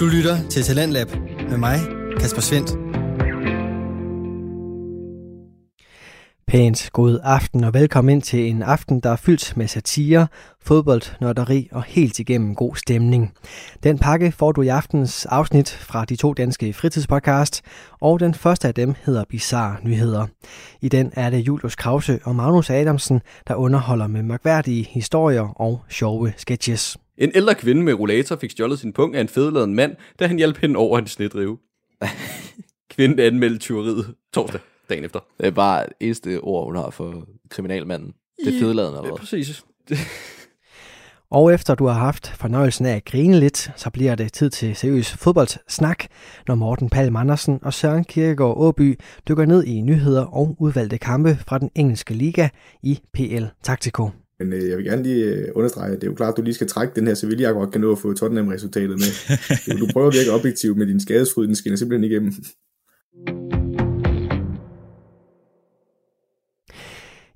[0.00, 1.08] Du lytter til Talentlab
[1.48, 1.78] med mig,
[2.20, 2.70] Kasper Svendt.
[6.46, 10.26] Pænt god aften og velkommen ind til en aften, der er fyldt med satire,
[10.62, 13.32] fodbold, nørderi og helt igennem god stemning.
[13.82, 17.62] Den pakke får du i aftens afsnit fra de to danske fritidspodcast,
[18.00, 20.26] og den første af dem hedder Bizarre Nyheder.
[20.80, 25.80] I den er det Julius Krause og Magnus Adamsen, der underholder med mærkværdige historier og
[25.88, 26.96] sjove sketches.
[27.20, 30.36] En ældre kvinde med rollator fik stjålet sin pung af en fedladen mand, da han
[30.36, 31.58] hjalp hende over en snedrive.
[32.90, 35.20] Kvinden anmeldte tyveriet torsdag dagen efter.
[35.38, 38.14] Det er bare det eneste ord, hun har for kriminalmanden.
[38.44, 39.18] Det er fedladen eller hvad?
[39.18, 39.64] præcis.
[41.30, 44.76] Og efter du har haft fornøjelsen af at grine lidt, så bliver det tid til
[44.76, 46.04] seriøs fodboldsnak,
[46.48, 51.38] når Morten Palm Andersen og Søren Kierkegaard Åby dykker ned i nyheder og udvalgte kampe
[51.46, 52.48] fra den engelske liga
[52.82, 54.10] i PL Taktiko.
[54.40, 56.42] Men øh, jeg vil gerne lige øh, understrege, at det er jo klart, at du
[56.42, 59.10] lige skal trække den her Sevilla, godt kan nå at få Tottenham-resultatet med.
[59.78, 62.32] Du, du prøver at virke objektiv med din skadesfryd, den skinner simpelthen igennem.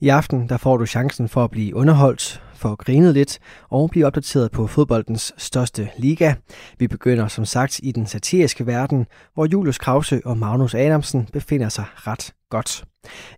[0.01, 3.39] I aften der får du chancen for at blive underholdt, for at grine lidt
[3.71, 6.35] og blive opdateret på fodboldens største liga.
[6.79, 11.69] Vi begynder som sagt i den satiriske verden, hvor Julius Krause og Magnus Adamsen befinder
[11.69, 12.85] sig ret godt.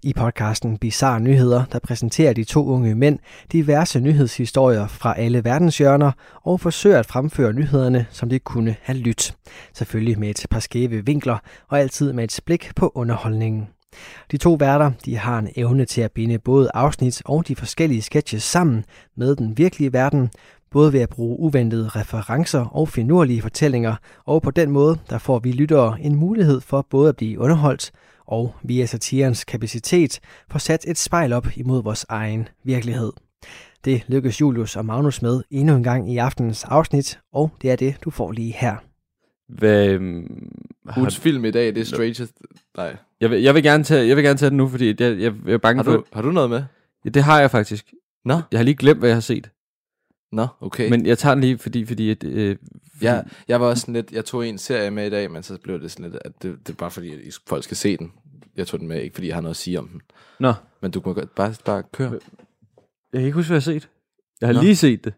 [0.03, 3.19] I podcasten Bizarre Nyheder, der præsenterer de to unge mænd
[3.53, 6.13] diverse nyhedshistorier fra alle verdenshjørner
[6.45, 9.35] og forsøger at fremføre nyhederne, som de kunne have lyttet.
[9.75, 13.69] Selvfølgelig med et par skæve vinkler og altid med et blik på underholdningen.
[14.31, 18.03] De to værter de har en evne til at binde både afsnit og de forskellige
[18.03, 18.85] sketches sammen
[19.17, 20.31] med den virkelige verden,
[20.71, 23.95] både ved at bruge uventede referencer og finurlige fortællinger,
[24.27, 27.93] og på den måde der får vi lyttere en mulighed for både at blive underholdt
[28.27, 33.13] og via satirens kapacitet få sat et spejl op imod vores egen virkelighed.
[33.85, 37.77] Det lykkes Julius og Magnus med endnu en gang i aftenens afsnit, og det er
[37.77, 38.77] det, du får lige her.
[39.49, 40.53] Hvad, øhm,
[40.89, 42.27] har, Ugens film i dag, det er Stranger...
[42.77, 42.97] Nej.
[43.21, 45.35] jeg, vil, jeg, vil gerne tage, jeg vil gerne tage den nu, fordi jeg, jeg,
[45.47, 45.93] jeg er bange Har for...
[45.93, 46.63] du, har du noget med?
[47.05, 47.95] Ja, det har jeg faktisk.
[48.25, 49.51] Nå, Jeg har lige glemt, hvad jeg har set.
[50.33, 50.91] Nå, okay.
[50.91, 51.87] Men jeg tager den lige, fordi...
[51.87, 52.57] fordi, at, øh,
[52.93, 55.43] fordi jeg, jeg var også sådan lidt, jeg tog en serie med i dag, men
[55.43, 57.97] så blev det sådan lidt, at det, det er bare fordi, at folk skal se
[57.97, 58.13] den.
[58.57, 60.01] Jeg tog den med, ikke fordi jeg har noget at sige om den.
[60.41, 62.11] Nå, Men du må godt bare, bare køre.
[62.11, 62.21] jeg
[63.13, 63.89] kan ikke huske, hvad jeg har set.
[64.41, 64.61] Jeg har Nå.
[64.61, 65.15] lige set det.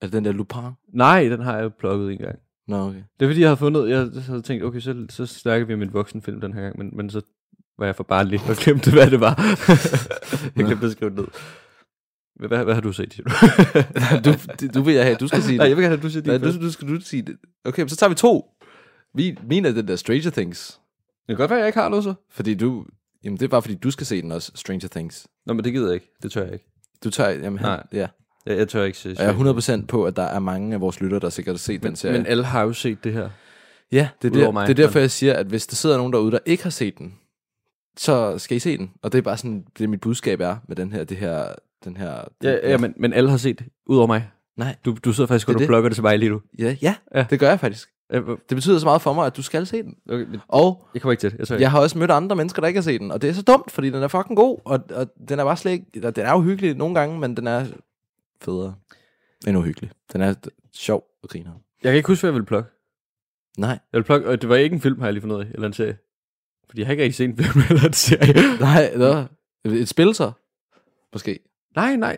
[0.00, 0.60] Er det den der Lupin?
[0.94, 2.38] Nej, den har jeg plukket en gang.
[2.68, 3.02] Nå, okay.
[3.20, 5.82] Det er fordi, jeg havde fundet, jeg havde tænkt, okay, så, så snakker vi om
[5.82, 7.20] en voksenfilm den her gang, men, men så
[7.78, 9.34] var jeg for barnlig og glemte, hvad det var.
[10.56, 11.26] jeg glemte at skrive det ned.
[12.48, 13.24] Hvad, hvad, har du set, siger
[14.24, 14.30] du?
[14.30, 15.68] du, du vil jeg have, du skal sige Nej, det.
[15.70, 16.54] jeg vil gerne have, du siger Nej, det.
[16.54, 17.36] du, du skal du sige det.
[17.64, 18.46] Okay, men så tager vi to.
[19.14, 20.68] Vi, min er den der Stranger Things.
[21.26, 22.14] Det kan godt være, jeg ikke har noget så.
[22.30, 22.84] Fordi du...
[23.24, 25.26] Jamen, det er bare fordi, du skal se den også, Stranger Things.
[25.46, 26.12] Nå, men det gider jeg ikke.
[26.22, 26.66] Det tør jeg ikke.
[27.04, 27.30] Du tager...
[27.30, 27.82] Jamen, han, Nej.
[27.92, 28.06] ja.
[28.46, 29.08] Jeg, jeg tør ikke se.
[29.18, 31.58] Og jeg er 100% på, at der er mange af vores lyttere, der sikkert har
[31.58, 32.18] set den serie.
[32.18, 33.30] Men alle har jo set det her.
[33.92, 35.96] ja, det er, der, mig, det er derfor, men- jeg siger, at hvis der sidder
[35.96, 37.14] nogen derude, der ikke har set den,
[37.96, 38.90] så skal I se den.
[39.02, 41.44] Og det er bare sådan, det mit budskab er med den her, det her,
[41.84, 42.24] den her...
[42.42, 44.30] Ja, ja men, men alle har set, udover mig.
[44.56, 44.76] Nej.
[44.84, 45.68] Du, du sidder faktisk Det og du det.
[45.68, 46.40] plukker det til mig lige nu.
[46.58, 47.26] Ja, ja, Ja.
[47.30, 47.88] det gør jeg faktisk.
[48.12, 49.96] Det betyder så meget for mig, at du skal se den.
[50.10, 51.38] Okay, men Og jeg kommer ikke til det.
[51.38, 51.62] Jeg ikke.
[51.62, 53.42] jeg har også mødt andre mennesker, der ikke har set den, og det er så
[53.42, 56.30] dumt, fordi den er fucking god, og, og den er bare slet ikke, den er
[56.32, 57.66] jo hyggelig nogle gange, men den er
[58.42, 58.74] federe
[59.46, 59.90] end uhyggelig.
[60.12, 60.34] Den er
[60.74, 61.50] sjov og griner.
[61.82, 62.70] Jeg kan ikke huske, hvad jeg ville plukke.
[63.58, 63.68] Nej.
[63.70, 65.46] Jeg ville plukke, og det var ikke en film, har jeg lige fundet ud af,
[65.54, 65.96] eller en serie.
[66.68, 68.58] Fordi jeg har ikke rigtig set en film eller en serie.
[68.60, 69.24] Nej, nå.
[69.70, 70.32] Et spil så?
[71.12, 71.38] Måske.
[71.76, 72.16] Nej, nej.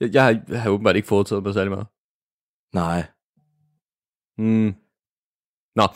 [0.00, 1.86] Jeg, jeg, har, jeg har åbenbart ikke foretaget mig særlig meget.
[2.74, 3.04] Nej.
[4.38, 4.74] Mm.
[5.76, 5.82] Nå,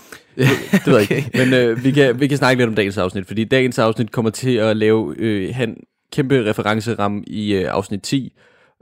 [0.84, 1.30] det ved jeg ikke.
[1.34, 4.30] Men øh, vi, kan, vi kan snakke lidt om dagens afsnit, fordi dagens afsnit kommer
[4.30, 5.76] til at lave øh, han
[6.12, 8.32] kæmpe referenceramme i øh, afsnit 10.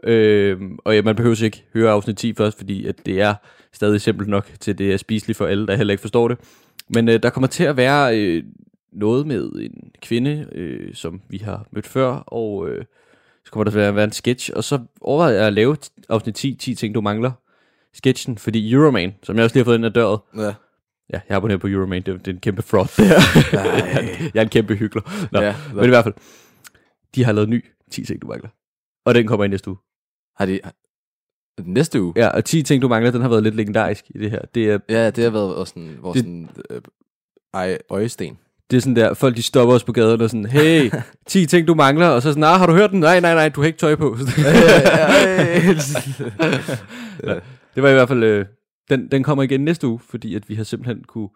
[0.05, 3.35] Øh, og ja, man behøver ikke høre afsnit 10 først, fordi at det er
[3.73, 6.39] stadig simpelt nok til, det er spiseligt for alle, der heller ikke forstår det.
[6.89, 8.45] Men øh, der kommer til at være øh,
[8.93, 12.85] noget med en kvinde, øh, som vi har mødt før, og øh,
[13.45, 15.77] så kommer der at være en sketch, og så overvejede jeg at lave
[16.09, 17.33] afsnit 10, 10 ting, du mangler
[17.95, 20.55] sketchen, fordi Euroman, som jeg også lige har fået ind ad døret, Ja.
[21.13, 22.03] Ja, jeg abonnerer på Euroman.
[22.03, 23.15] Det, er- det er en kæmpe fraud, det her.
[24.35, 25.03] jeg er en kæmpe hyggelig.
[25.33, 26.15] Nå, Ja, men i hvert fald,
[27.15, 28.49] de har lavet ny 10 ting, du mangler.
[29.07, 29.77] Og den kommer i næste uge.
[30.37, 30.61] Har de...
[31.65, 32.13] Næste uge?
[32.17, 34.41] Ja, og 10 ting, du mangler, den har været lidt legendarisk i det her.
[34.55, 36.49] Det er, Ja, det har været også sådan, vores Det- sådan,
[37.71, 38.39] øh, øjesten.
[38.71, 40.91] Det er sådan der, folk de stopper os på gaden og sådan, hey,
[41.27, 42.07] 10 ting, du mangler.
[42.09, 43.01] Og så sådan, nej, har du hørt den?
[43.01, 44.17] Nej, nej, nej, du har ikke tøj på.
[47.25, 47.35] ja.
[47.75, 48.47] Det var i hvert fald, øh,
[48.91, 51.29] den, den kommer igen næste uge, fordi at vi har simpelthen kunne,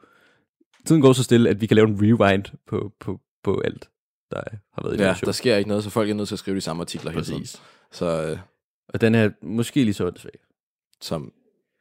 [0.87, 3.89] tiden går så stille, at vi kan lave en rewind på, på, på alt,
[4.31, 4.41] der
[4.75, 5.27] har været i det ja, her show.
[5.27, 7.25] der sker ikke noget, så folk er nødt til at skrive de samme artikler hele
[7.25, 7.41] tiden.
[7.41, 7.63] Præcis.
[7.93, 8.39] Så øh,
[8.89, 10.33] Og den er måske lige så åndssvag.
[11.01, 11.33] som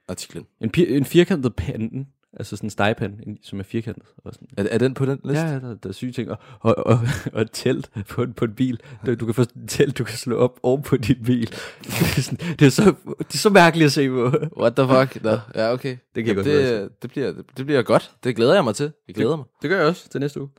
[0.10, 0.46] artiklen.
[0.62, 2.08] En, en firkantet panden
[2.40, 4.04] Altså sådan en stegepande, en- som er firkantet.
[4.18, 4.48] Og sådan.
[4.58, 5.42] Er, er den på den liste?
[5.44, 6.32] Ja, ja, der, der er syge ting.
[6.32, 7.00] Og, og, og,
[7.34, 8.80] og et telt på, en- på en bil.
[9.06, 11.50] Du, du kan få et telt, du kan slå op oven på din bil.
[11.50, 14.32] Det er, sådan, det er, så, det er så mærkeligt at se på.
[14.60, 15.24] What the fuck?
[15.24, 15.98] Nå, ja, okay.
[16.16, 18.12] Det kan jeg godt det, høre, det, bliver, det bliver godt.
[18.24, 18.92] Det glæder jeg mig til.
[19.08, 19.46] Jeg glæder mig.
[19.62, 20.50] Det gør jeg også til næste uge.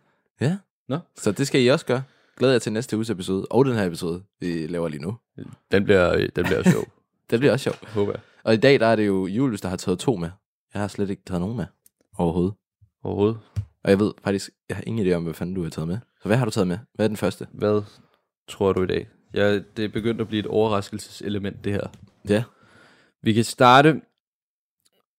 [0.40, 0.56] Ja.
[0.88, 0.98] Nå.
[1.16, 2.02] Så det skal I også gøre.
[2.38, 3.46] Glæder jeg til næste uges episode.
[3.50, 5.16] Og den her episode, vi laver lige nu.
[5.72, 6.84] Den bliver, den bliver sjov,
[7.30, 7.88] Det bliver også sjovt.
[7.88, 8.20] håber jeg.
[8.44, 10.30] Og i dag, der er det jo Julius, der har taget to med.
[10.78, 11.66] Jeg har slet ikke taget nogen med.
[12.18, 12.54] Overhovedet.
[13.04, 13.38] Overhovedet.
[13.84, 15.98] Og jeg ved faktisk, jeg har ingen idé om, hvad fanden du har taget med.
[16.22, 16.78] Så hvad har du taget med?
[16.94, 17.46] Hvad er den første?
[17.52, 17.82] Hvad
[18.48, 19.08] tror du i dag?
[19.34, 21.86] Ja, det er begyndt at blive et overraskelseselement, det her.
[22.28, 22.44] Ja.
[23.22, 24.00] Vi kan starte...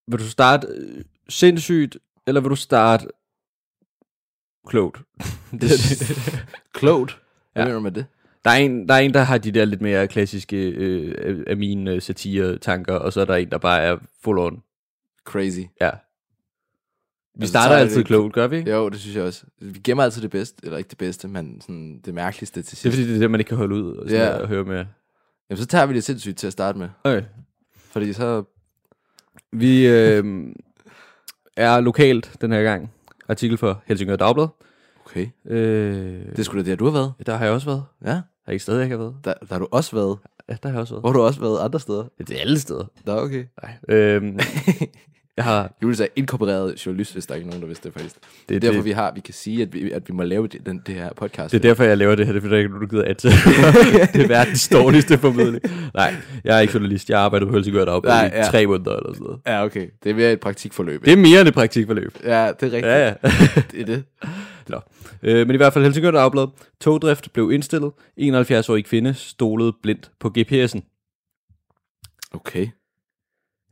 [0.08, 1.98] Vil du starte øh, sindssygt,
[2.28, 3.08] eller vil du starte
[4.68, 5.02] klogt?
[5.62, 5.72] det,
[6.74, 7.12] Klogt.
[7.54, 7.66] Hvad Ja.
[7.66, 8.06] mener du med det?
[8.46, 11.58] der, er en, der er en, der har de der lidt mere klassiske øh, af
[11.58, 14.64] mine øh, satire-tanker, og så er der en, der bare er full on.
[15.26, 15.60] Crazy.
[15.82, 15.90] Ja.
[17.36, 18.72] Vi Altså, starter er altid det- klogt, gør vi ikke?
[18.72, 19.44] Jo, det synes jeg også.
[19.62, 22.84] Vi gemmer altid det bedste, eller ikke det bedste, men sådan det mærkeligste til sidst.
[22.84, 24.42] Det er fordi, det er det, man ikke kan holde ud og sådan yeah.
[24.42, 24.86] at høre med.
[25.50, 26.90] Jamen, så tager vi det sindssygt til at starte med.
[27.04, 27.24] Okay.
[27.78, 28.44] Fordi så...
[29.52, 30.24] Vi øh,
[31.58, 32.92] er lokalt den her gang.
[33.30, 34.48] Artikel for Helsingør Dagblad.
[35.06, 35.28] Okay.
[35.46, 37.14] Øh, Det er sgu da der, du har været.
[37.26, 37.84] Der har jeg også været.
[38.06, 38.22] Ja.
[38.46, 39.16] Har ikke stadig ikke har været?
[39.24, 40.18] Der, der har du også været.
[40.50, 41.02] Ja, der har jeg også været.
[41.02, 42.04] Hvor har du også været andre steder.
[42.18, 42.86] Det er alle steder.
[43.06, 43.46] Nå, okay.
[43.64, 43.98] Nej.
[43.98, 44.40] Øhm,
[45.38, 45.74] jeg har...
[45.84, 48.16] Julius er inkorporeret journalist, hvis der ikke er nogen, der vidste det faktisk.
[48.50, 50.48] Det, er derfor, det, vi har, vi kan sige, at vi, at vi må lave
[50.48, 51.52] det, den, det her podcast.
[51.52, 52.34] det er derfor, jeg laver det her.
[52.34, 53.22] Det er fordi, der ikke er gider at
[54.14, 55.64] Det er verdens dårligste formidling.
[55.94, 57.10] Nej, jeg er ikke journalist.
[57.10, 58.44] Jeg arbejder på Helsingør Dagblad Nej, i ja.
[58.44, 59.40] tre måneder eller sådan noget.
[59.48, 59.88] Ja, okay.
[60.04, 61.06] Det er mere et praktikforløb.
[61.06, 62.18] Det er mere end et praktikforløb.
[62.24, 62.86] Ja, det er rigtigt.
[62.86, 63.14] Ja, ja.
[63.72, 64.04] Det er det.
[65.24, 66.48] Øh, men i hvert fald Helsingør Dagblad.
[66.82, 67.92] Togdrift blev indstillet.
[68.20, 70.82] 71-årig kvinde stolede blindt på GPS'en.
[72.34, 72.68] Okay.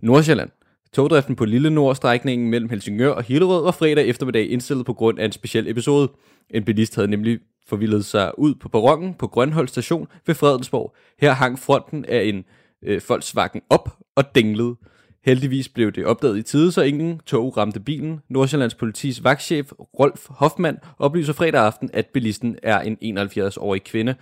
[0.03, 0.49] Nordsjælland.
[0.93, 5.25] Togdriften på Lille Nord-strækningen mellem Helsingør og Hillerød var fredag eftermiddag indstillet på grund af
[5.25, 6.11] en speciel episode.
[6.49, 10.95] En bilist havde nemlig forvildet sig ud på perronen på Grønholdt station ved Fredensborg.
[11.21, 12.45] Her hang fronten af en
[12.83, 14.75] øh, Volkswagen op og dinglede.
[15.25, 18.19] Heldigvis blev det opdaget i tide, så ingen tog ramte bilen.
[18.29, 24.15] Nordsjællands politis vagtchef Rolf Hoffmann oplyser fredag aften, at bilisten er en 71-årig kvinde,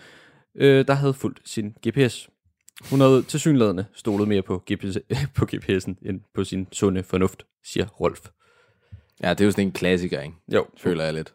[0.55, 2.29] øh, der havde fulgt sin GPS.
[2.89, 4.97] Hun havde tilsyneladende stolet mere på, GPS,
[5.37, 8.19] på GPS'en end på sin sunde fornuft, siger Rolf.
[9.23, 10.35] Ja, det er jo sådan en klassiker, ikke?
[10.53, 11.33] Jo, Føler jeg lidt.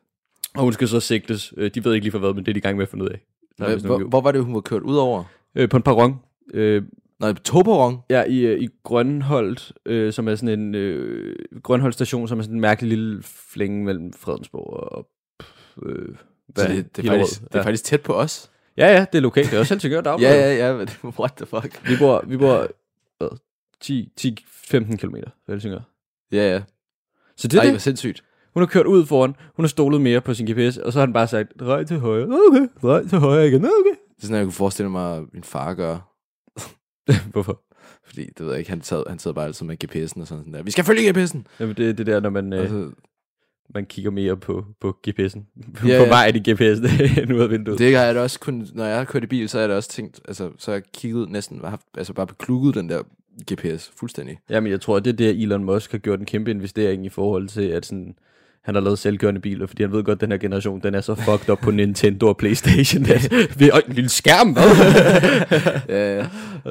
[0.54, 1.54] og hun skal så sigtes.
[1.56, 2.88] Øh, De ved ikke lige for hvad, men det er de i gang med at
[2.88, 3.20] finde ud af.
[3.58, 5.24] Der Hvor, hvor var det, hun var kørt ud over?
[5.54, 6.20] Øh, på en perron.
[6.54, 6.82] Øh,
[7.20, 7.98] Nå, togperron.
[8.10, 10.74] ja, i, øh, i Grønholdt, øh, som er sådan en...
[10.74, 15.08] Øh, Grønholdt station, som er sådan en mærkelig lille flænge mellem Fredensborg og...
[15.86, 18.50] Øh, Så hvad, det, det, er faktisk, det er faktisk tæt på os.
[18.76, 19.50] Ja, ja, det er lokalt.
[19.50, 20.30] Det er også Helsingør Dagblad.
[20.34, 20.76] Ja, ja, ja.
[20.76, 20.88] men
[21.20, 21.88] What the fuck?
[21.88, 22.66] Vi bor, vi bor
[23.18, 23.28] hvad,
[23.84, 25.80] 10-15 km fra Helsingør.
[26.32, 26.62] Ja, ja.
[27.36, 27.72] Så det er Ej, det.
[27.72, 28.24] hvor sindssygt.
[28.54, 31.06] Hun har kørt ud foran, hun har stolet mere på sin GPS, og så har
[31.06, 33.96] han bare sagt, drej til højre, okay, drej til højre igen, okay.
[34.16, 36.09] Det er sådan, jeg kunne forestille mig, at min far gør.
[37.32, 37.62] Hvorfor?
[38.04, 40.26] Fordi, det ved jeg ikke, han, sad, han sidder bare altid med GPS'en og sådan,
[40.26, 40.62] sådan der.
[40.62, 41.38] Vi skal følge GPS'en!
[41.60, 42.92] Jamen, det er det der, når man, øh,
[43.74, 45.40] man kigger mere på, på GPS'en.
[45.56, 46.08] Ja, på ja.
[46.08, 47.78] vejen i GPS'en, end ud af vinduet.
[47.78, 49.68] det har jeg da også kun, når jeg har kørt i bil, så har jeg
[49.68, 53.02] da også tænkt, altså, så har jeg kigget næsten, haft, altså bare beklukket den der
[53.52, 54.38] GPS fuldstændig.
[54.50, 57.48] Jamen, jeg tror, det er det, Elon Musk har gjort en kæmpe investering i forhold
[57.48, 58.14] til, at sådan,
[58.64, 61.00] han har lavet selvkørende biler, fordi han ved godt, at den her generation, den er
[61.00, 63.04] så fucked up på Nintendo og Playstation.
[63.04, 64.62] at vi, øj, en lille skærm, hvad?
[65.88, 66.26] Ja, ja.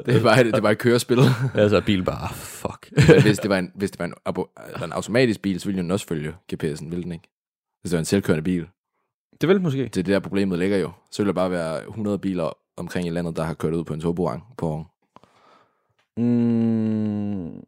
[0.06, 1.20] Det bare, det bare et kørespil.
[1.56, 2.92] altså, bil bare, fuck.
[3.08, 5.82] Men hvis det var en, hvis det var en, abo- en automatisk bil, så ville
[5.82, 7.30] den også følge GPS'en, ville den ikke?
[7.82, 8.66] Hvis det var en selvkørende bil.
[9.42, 9.80] Det vil måske.
[9.80, 10.92] Det er det der problemet ligger jo.
[11.12, 13.94] Så vil der bare være 100 biler omkring i landet, der har kørt ud på
[13.94, 14.86] en togborang på
[16.18, 17.62] Mm,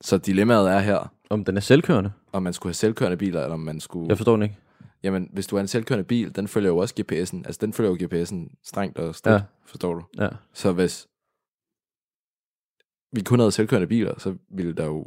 [0.00, 2.12] Så dilemmaet er her, om den er selvkørende?
[2.32, 4.08] om man skulle have selvkørende biler, eller om man skulle...
[4.08, 4.56] Jeg forstår den ikke.
[5.02, 7.36] Jamen, hvis du er en selvkørende bil, den følger jo også GPS'en.
[7.46, 9.42] Altså, den følger jo GPS'en strengt og stridt, ja.
[9.66, 10.02] forstår du?
[10.18, 10.28] Ja.
[10.52, 11.08] Så hvis
[13.12, 15.06] vi kun havde selvkørende biler, så ville der jo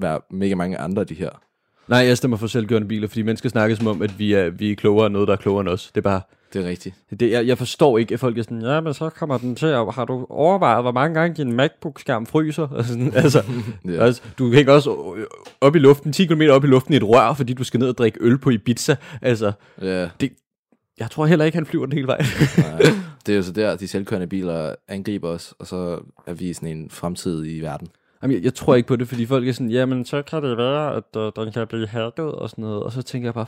[0.00, 1.30] være mega mange andre af de her.
[1.88, 4.72] Nej, jeg stemmer for selvkørende biler, fordi mennesker snakker som om, at vi er, vi
[4.72, 5.86] er klogere end noget, der er klogere end os.
[5.86, 6.20] Det er bare...
[6.52, 6.94] Det er rigtigt.
[7.20, 9.66] Det, jeg, jeg forstår ikke, at folk er sådan, ja, men så kommer den til
[9.66, 9.94] at...
[9.94, 12.68] Har du overvejet, hvor mange gange din MacBook-skærm fryser?
[12.78, 13.42] Og sådan, altså,
[13.84, 14.04] Ja.
[14.04, 15.14] altså, du hænger også
[15.60, 17.88] op i luften, 10 km op i luften i et rør, fordi du skal ned
[17.88, 18.96] og drikke øl på Ibiza.
[19.22, 19.52] Altså,
[19.82, 20.08] Ja,
[20.98, 22.18] jeg tror heller ikke, han flyver den hele vej.
[22.58, 22.78] nej.
[23.26, 26.76] det er jo så der, de selvkørende biler angriber os, og så er vi sådan
[26.76, 27.88] en fremtid i verden.
[28.22, 30.56] Jamen, jeg, jeg tror ikke på det, fordi folk er sådan, jamen, så kan det
[30.56, 32.82] være, at uh, den kan blive hacket og sådan noget.
[32.82, 33.46] Og så tænker jeg bare,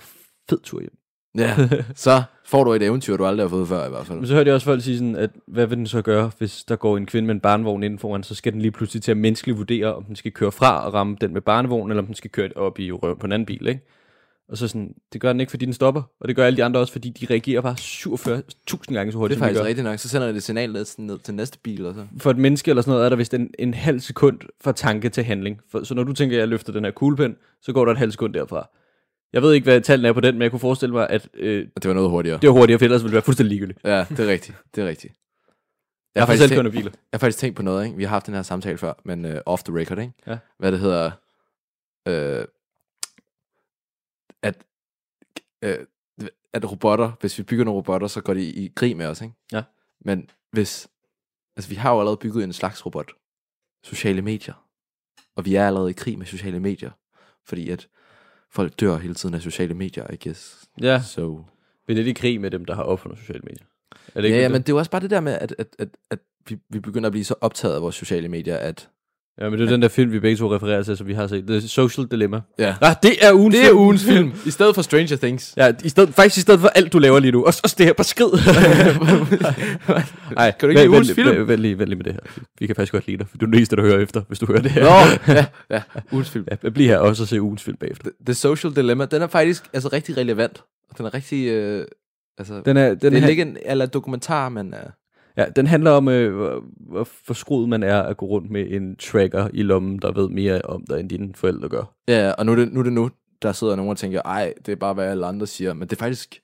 [0.50, 0.96] fed tur hjem.
[1.38, 4.18] Ja, så får du et eventyr, du aldrig har fået før i hvert fald.
[4.18, 6.64] Men så hørte jeg også folk sige sådan, at hvad vil den så gøre, hvis
[6.64, 9.10] der går en kvinde med en barnevogn inden foran, så skal den lige pludselig til
[9.10, 12.06] at menneskeligt vurdere, om den skal køre fra og ramme den med barnevognen, eller om
[12.06, 13.80] den skal køre op i røven på en anden bil, ikke?
[14.48, 16.64] Og så sådan, det gør den ikke, fordi den stopper, og det gør alle de
[16.64, 19.64] andre også, fordi de reagerer bare 47.000 gange så Det hurtigt, er som de faktisk
[19.64, 19.98] rigtigt nok.
[19.98, 22.06] Så sender det et signal ned, ned til næste bil, og så.
[22.18, 25.08] For et menneske eller sådan noget, er der vist en, en halv sekund fra tanke
[25.08, 25.60] til handling.
[25.70, 27.98] For, så når du tænker, at jeg løfter den her kuglepen, så går der et
[27.98, 28.68] halvt sekund derfra.
[29.32, 31.68] Jeg ved ikke, hvad tallene er på den, men jeg kunne forestille mig, at øh,
[31.74, 32.38] det var noget hurtigere.
[32.40, 33.80] det var hurtigere, for ellers ville det være fuldstændig ligegyldigt.
[33.84, 34.56] Ja, det er rigtigt.
[34.74, 35.14] Det er rigtigt.
[36.14, 36.90] Jeg har faktisk selv tænkt- biler.
[36.90, 37.96] Jeg har faktisk tænkt på noget, ikke?
[37.96, 40.12] Vi har haft den her samtale før, men uh, off the record, ikke?
[40.26, 40.38] Ja.
[40.58, 41.10] Hvad det hedder...
[42.08, 42.44] Øh,
[44.42, 44.64] at,
[45.62, 45.78] øh,
[46.52, 49.34] at robotter, hvis vi bygger nogle robotter, så går de i krig med os, ikke?
[49.52, 49.62] Ja.
[50.00, 50.88] Men hvis...
[51.56, 53.12] Altså, vi har jo allerede bygget en slags robot.
[53.84, 54.66] Sociale medier.
[55.36, 56.90] Og vi er allerede i krig med sociale medier.
[57.46, 57.88] Fordi at
[58.52, 60.64] folk dør hele tiden af sociale medier, I guess.
[60.82, 61.44] Ja, So...
[61.86, 63.64] vi er lidt i krig med dem, der har opfundet sociale medier.
[64.14, 64.50] Er det Ja, ikke ja, det?
[64.50, 66.80] men det er jo også bare det der med, at, at, at, at vi, vi
[66.80, 68.88] begynder at blive så optaget af vores sociale medier, at...
[69.40, 71.26] Ja, men det er den der film, vi begge to refererer til, som vi har
[71.26, 71.46] set.
[71.46, 72.40] The Social Dilemma.
[72.58, 72.74] Ja.
[72.80, 75.54] Ah, det er ugens Det er ugens film, i stedet for Stranger Things.
[75.56, 77.44] Ja, i stedet, faktisk i stedet for alt, du laver lige nu.
[77.44, 78.30] Også, også det her på skrid.
[80.34, 81.28] Nej, Kan du ikke lide ugens film?
[81.28, 82.20] Vent, vent, lige, vent lige med det her.
[82.58, 84.38] Vi kan faktisk godt lide dig, for du er den eneste, der hører efter, hvis
[84.38, 84.82] du hører det her.
[84.84, 85.82] Nå, ja, ja,
[86.12, 86.44] ugens film.
[86.64, 88.04] Ja, bliv her også og se ugens film bagefter.
[88.04, 90.62] The, The Social Dilemma, den er faktisk altså rigtig relevant.
[90.90, 91.48] Og den er rigtig...
[91.48, 91.84] Øh,
[92.38, 94.74] altså, Den, er, den, det er er, ikke en eller dokumentar, men...
[94.74, 94.90] Øh,
[95.40, 96.36] ja, den handler om, øh,
[96.80, 100.62] hvor, forskruet man er at gå rundt med en tracker i lommen, der ved mere
[100.62, 101.94] om dig, end dine forældre gør.
[102.08, 103.10] ja, og nu er, det, nu er det nu,
[103.42, 105.72] der sidder nogen og tænker, ej, det er bare, hvad alle andre siger.
[105.74, 106.40] Men det er faktisk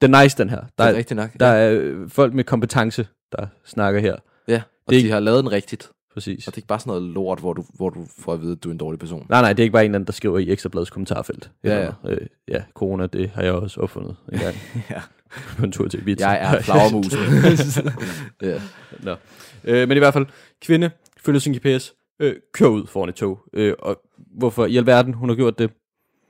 [0.00, 0.56] Den er nice, den her.
[0.60, 1.30] Der det er er, rigtigt nok.
[1.40, 1.70] der ja.
[1.70, 4.16] er øh, folk med kompetence, der snakker her.
[4.48, 5.90] ja, og det de har lavet den rigtigt.
[6.14, 6.46] Præcis.
[6.46, 8.52] Og det er ikke bare sådan noget lort, hvor du, hvor du får at vide,
[8.52, 9.26] at du er en dårlig person.
[9.28, 11.50] Nej, nej, det er ikke bare en eller anden, der skriver i Ekstrabladets kommentarfelt.
[11.64, 14.54] Ja, Eller, Øh, ja, corona, det har jeg også opfundet en gang.
[14.90, 15.02] Ja.
[15.58, 16.28] på en tur til Ibiza.
[16.28, 17.18] Jeg er flagermusen.
[18.50, 18.60] ja.
[19.00, 19.16] Nå.
[19.64, 20.26] Øh, men i hvert fald,
[20.62, 20.90] kvinde
[21.24, 23.40] følger sin GPS, øh, kører ud foran et tog.
[23.52, 24.02] Øh, og
[24.36, 25.70] hvorfor i alverden hun har gjort det?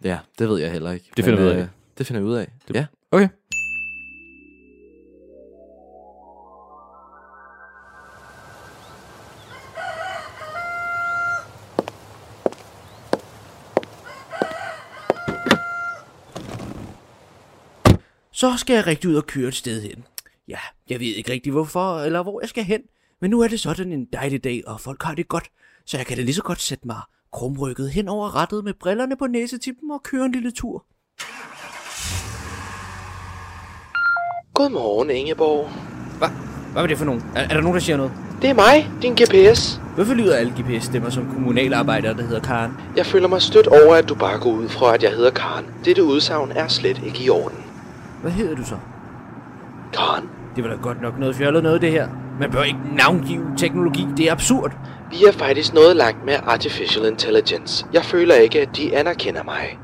[0.04, 1.10] ja, det ved jeg heller ikke.
[1.16, 1.58] Det finder vi ud af.
[1.62, 1.66] øh,
[1.98, 2.48] Det finder vi ud af.
[2.68, 2.86] Det- Ja.
[3.10, 3.28] Okay.
[18.42, 20.04] Så skal jeg rigtig ud og køre et sted hen.
[20.48, 20.58] Ja,
[20.90, 22.80] jeg ved ikke rigtig hvorfor eller hvor jeg skal hen,
[23.20, 25.50] men nu er det sådan en dejlig dag, og folk har det godt,
[25.86, 27.00] så jeg kan da lige så godt sætte mig
[27.32, 30.84] krumrykket hen over rettet med brillerne på næsetippen og køre en lille tur.
[34.54, 35.70] Godmorgen, Ingeborg.
[36.18, 36.28] Hvad?
[36.72, 37.22] Hvad var det for nogen?
[37.34, 38.12] Er, er der nogen, der siger noget?
[38.42, 39.80] Det er mig, din GPS.
[39.94, 42.72] Hvorfor lyder alle GPS-stemmer som kommunalarbejder, der hedder Karen?
[42.96, 45.66] Jeg føler mig stødt over, at du bare går ud fra, at jeg hedder Karen.
[45.84, 47.71] Dette udsagn er slet ikke i orden.
[48.22, 48.78] Hvad hedder du så?
[49.92, 52.08] Karen, Det var da godt nok noget fjollet noget, det her.
[52.40, 54.06] Man bør ikke navngive teknologi.
[54.16, 54.72] Det er absurd.
[55.10, 57.86] vi er faktisk noget langt med Artificial Intelligence.
[57.92, 59.78] Jeg føler ikke, at de anerkender mig.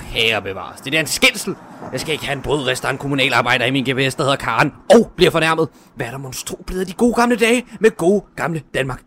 [0.00, 0.80] Herre bevares.
[0.80, 1.56] Det er en skændsel.
[1.92, 4.72] Jeg skal ikke have en brødrest af en kommunalarbejder i min GPS, der hedder Karen,
[4.90, 5.68] og bliver fornærmet.
[5.94, 9.02] Hvad er der monstro blevet de gode gamle dage med gode gamle Danmark?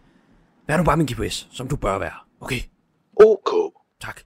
[0.68, 2.12] Vær nu bare min GPS, som du bør være.
[2.42, 2.60] Okay,
[3.24, 4.20] OK, tak.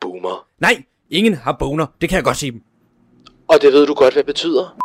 [0.00, 0.46] boomer.
[0.60, 1.86] Nej, ingen har boner.
[2.00, 2.62] Det kan jeg godt sige dem.
[3.48, 4.76] Og det ved du godt, hvad betyder?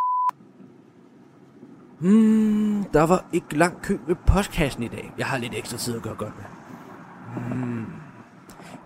[2.00, 5.12] Hmm, der var ikke lang kø ved postkassen i dag.
[5.18, 6.46] Jeg har lidt ekstra tid at gøre godt med.
[7.48, 7.86] Hmm.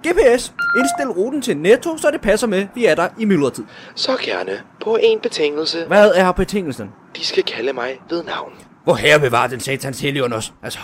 [0.08, 2.68] GPS, indstil ruten til Netto, så det passer med.
[2.76, 3.64] Vi er der i myldretid.
[3.96, 4.52] Så gerne.
[4.82, 5.86] På en betingelse.
[5.88, 6.92] Hvad er betingelsen?
[7.16, 8.54] De skal kalde mig ved navn.
[8.84, 10.52] Hvor herre bevarer den satans helion også.
[10.64, 10.80] Altså,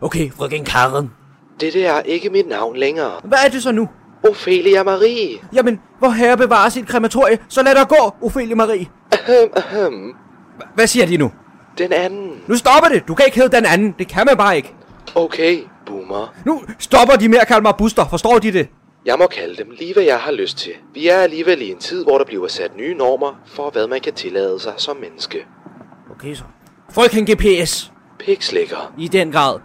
[0.00, 1.10] okay, frøken Karen.
[1.60, 3.20] Dette er ikke mit navn længere.
[3.24, 3.88] Hvad er det så nu?
[4.28, 5.38] Ophelia Marie.
[5.52, 8.86] Jamen, hvor herre bevarer sit krematorie, så lad der gå, Ophelie Marie.
[9.12, 10.14] Ahem, ahem.
[10.58, 11.32] Hva- Hvad siger de nu?
[11.78, 12.30] Den anden.
[12.46, 13.08] Nu stopper det.
[13.08, 13.94] Du kan ikke hedde den anden.
[13.98, 14.74] Det kan man bare ikke.
[15.14, 16.34] Okay, boomer.
[16.44, 18.08] Nu stopper de med at kalde mig Buster.
[18.10, 18.68] Forstår de det?
[19.06, 20.72] Jeg må kalde dem lige, hvad jeg har lyst til.
[20.94, 24.00] Vi er alligevel i en tid, hvor der bliver sat nye normer for, hvad man
[24.00, 25.46] kan tillade sig som menneske.
[26.10, 26.42] Okay så.
[26.92, 27.92] Frøken GPS.
[28.18, 28.92] Pikslikker.
[28.98, 29.58] I den grad.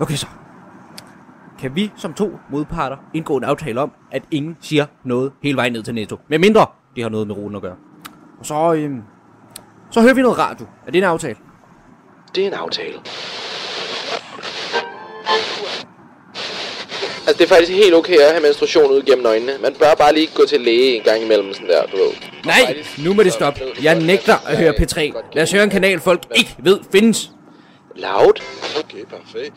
[0.00, 0.26] Okay så.
[1.62, 5.72] Kan vi som to modparter indgå en aftale om, at ingen siger noget hele vejen
[5.72, 6.16] ned til Netto?
[6.28, 6.66] Med mindre
[6.96, 7.76] det har noget med ruten at gøre.
[8.40, 9.02] Og så, øhm,
[9.90, 10.66] så hører vi noget radio.
[10.86, 11.36] Er det en aftale?
[12.34, 12.94] Det er en aftale.
[17.26, 19.52] Altså, det er faktisk helt okay at have menstruation ud gennem øjnene.
[19.62, 22.12] Man bør bare lige gå til læge en gang imellem, sådan der, du ved.
[22.46, 23.60] Nej, nu må det stoppe.
[23.82, 25.00] Jeg nægter at høre P3.
[25.32, 27.30] Lad os høre en kanal, folk ikke ved findes.
[27.96, 28.42] Loud?
[28.78, 29.54] Okay, perfekt.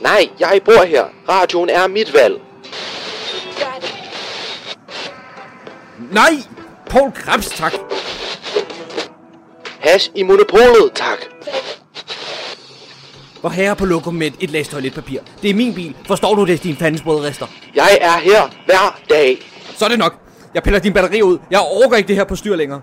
[0.00, 1.04] Nej, jeg bor her.
[1.28, 2.40] Radioen er mit valg.
[6.12, 6.32] Nej!
[6.90, 7.72] Paul Krebs, tak.
[9.80, 11.18] Hash i monopolet, tak.
[13.40, 15.20] Hvor herre på lokum med et læs toiletpapir.
[15.42, 15.96] Det er min bil.
[16.06, 17.46] Forstår du det, din fandensbrødrester?
[17.74, 19.38] Jeg er her hver dag.
[19.76, 20.14] Så er det nok.
[20.54, 21.38] Jeg piller din batteri ud.
[21.50, 22.80] Jeg overgår ikke det her på styr længere.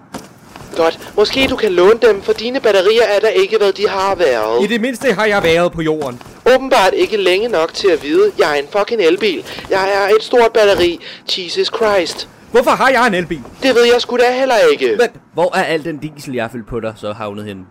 [0.77, 4.15] Godt, måske du kan låne dem, for dine batterier er der ikke, hvad de har
[4.15, 4.63] været.
[4.63, 6.21] I det mindste har jeg været på jorden.
[6.55, 9.45] Åbenbart ikke længe nok til at vide, jeg er en fucking elbil.
[9.69, 10.99] Jeg er et stort batteri.
[11.37, 12.29] Jesus Christ.
[12.51, 13.41] Hvorfor har jeg en elbil?
[13.63, 14.97] Det ved jeg sgu da heller ikke.
[14.99, 17.65] Men hvor er al den diesel, jeg har fyldt på dig, så havnet henne?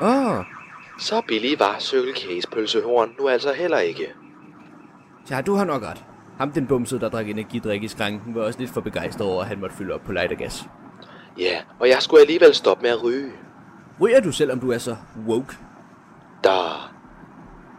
[0.00, 0.44] Åh, oh,
[0.98, 4.21] Så billig var cykelcase pølsehorn nu altså heller ikke.
[5.30, 6.04] Ja, du har nok ret.
[6.38, 9.48] Ham den bumsede, der drak energidrik i skranken, var også lidt for begejstret over, at
[9.48, 10.66] han måtte fylde op på lightergas.
[11.38, 13.30] Ja, og jeg skulle alligevel stoppe med at ryge.
[14.00, 14.96] Ryger du selvom du er så
[15.28, 15.56] woke?
[16.44, 16.50] Da.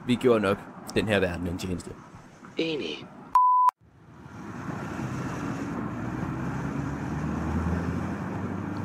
[0.07, 0.57] Vi gjorde nok
[0.95, 1.89] den her verden en tjeneste.
[2.57, 3.07] Enig.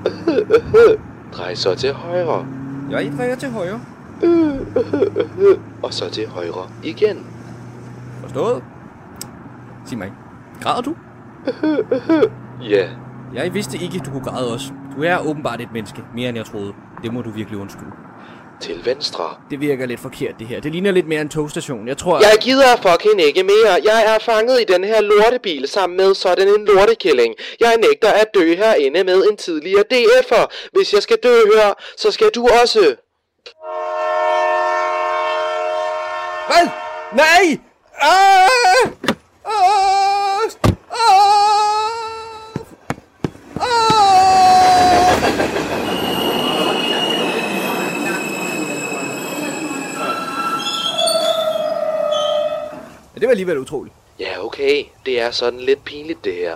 [1.33, 2.47] Drej så til højre,
[2.91, 3.81] Jeg drejer til højre.
[5.85, 7.38] og så til højre igen.
[8.29, 8.63] Forstået?
[9.87, 10.13] Sig mig,
[10.63, 10.95] græder du?
[12.71, 12.89] Ja,
[13.35, 14.73] Jeg vidste ikke, du kunne græde også.
[14.97, 16.73] Du er åbenbart et menneske, mere end jeg troede.
[17.03, 17.91] Det må du virkelig undskylde.
[18.61, 19.25] til venstre.
[19.51, 20.61] Det virker lidt forkert, det her.
[20.61, 21.89] Det ligner lidt mere en togstation.
[21.89, 22.19] Jeg tror...
[22.19, 23.73] Jeg gider fucking ikke mere.
[23.85, 27.35] Jeg er fanget i den her lortebil sammen med sådan en lortekilling.
[27.61, 30.47] Jeg nægter at dø herinde med en tidligere DF'er.
[30.73, 32.81] Hvis jeg skal dø her, så skal du også.
[36.47, 36.69] Hvad?
[37.13, 37.59] Nej!
[38.01, 38.49] Ah!
[39.45, 40.49] Ah!
[40.91, 41.59] Ah!
[43.61, 44.19] Ah!
[53.15, 53.95] Ja, det var alligevel utroligt.
[54.21, 54.85] Ja, okay.
[55.07, 56.55] Det er sådan lidt pinligt, det her.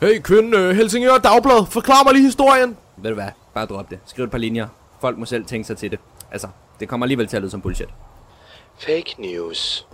[0.00, 2.76] Hey, kvinde, Helsingør Dagblad, forklar mig lige historien.
[2.96, 3.28] Ved du hvad?
[3.54, 3.98] Bare drop det.
[4.06, 4.68] Skriv et par linjer.
[5.00, 5.98] Folk må selv tænke sig til det.
[6.32, 6.48] Altså,
[6.80, 7.88] det kommer alligevel til at lyde som bullshit.
[8.78, 9.86] Fake news.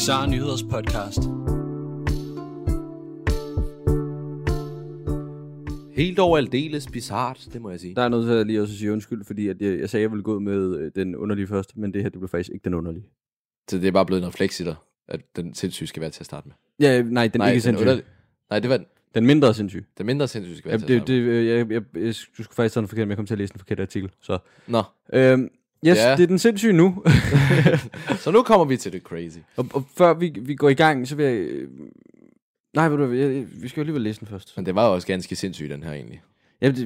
[0.00, 1.18] Bizarre Nyheders podcast.
[5.96, 7.94] Helt over aldeles bizart, det må jeg sige.
[7.94, 10.04] Der er noget til at lige også sige undskyld, fordi at jeg, jeg sagde, at
[10.04, 12.64] jeg ville gå med øh, den underlige først, men det her, det blev faktisk ikke
[12.64, 13.04] den underlige.
[13.70, 14.74] Så det er bare blevet en refleks i dig,
[15.08, 16.54] at den sindssyge skal være til at starte med.
[16.88, 17.86] Ja, nej, den er ikke sindssyg.
[17.86, 18.06] underlige-
[18.50, 18.86] Nej, det var den.
[19.14, 19.86] Den mindre sindssyg.
[19.98, 22.14] Den mindre sindssyge skal Ja, være til at det, starte det, øh, jeg, jeg, jeg,
[22.38, 24.10] du skulle faktisk sådan forkert, men jeg kom til at læse den forkerte artikel.
[24.20, 24.82] Så, med.
[25.12, 25.48] øhm,
[25.86, 26.16] yes, Ja.
[26.16, 27.04] det er den sindssyge nu.
[28.22, 29.38] Så nu kommer vi til det crazy.
[29.56, 31.34] og, og før vi, vi går i gang, så vil jeg...
[31.34, 31.68] Øh,
[32.74, 34.52] nej, ved du, jeg, vi skal jo alligevel læse den først.
[34.56, 36.22] Men det var jo også ganske sindssygt, den her egentlig.
[36.60, 36.76] Ja, det,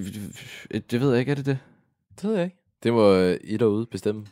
[0.72, 1.58] det, det ved jeg ikke, er det det?
[2.20, 2.56] Det ved jeg ikke.
[2.82, 4.26] Det må øh, I derude bestemme.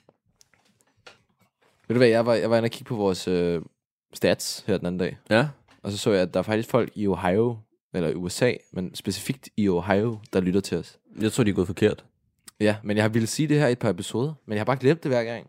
[1.89, 3.63] Ved du hvad, jeg var, jeg var inde og kigge på vores øh,
[4.15, 5.19] stats her den anden dag.
[5.31, 5.49] Ja.
[5.83, 7.57] Og så så jeg, at der er faktisk folk i Ohio,
[7.95, 10.99] eller i USA, men specifikt i Ohio, der lytter til os.
[11.21, 12.05] Jeg tror, de er gået forkert.
[12.63, 14.65] Ja, men jeg har ville sige det her i et par episoder, men jeg har
[14.65, 15.47] bare glemt det hver gang.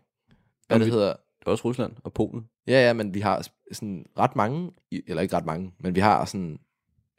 [0.66, 1.06] Hvad det vi- hedder.
[1.08, 2.44] Det er også Rusland og Polen.
[2.66, 4.70] Ja, ja, men vi har sådan ret mange,
[5.06, 6.58] eller ikke ret mange, men vi har sådan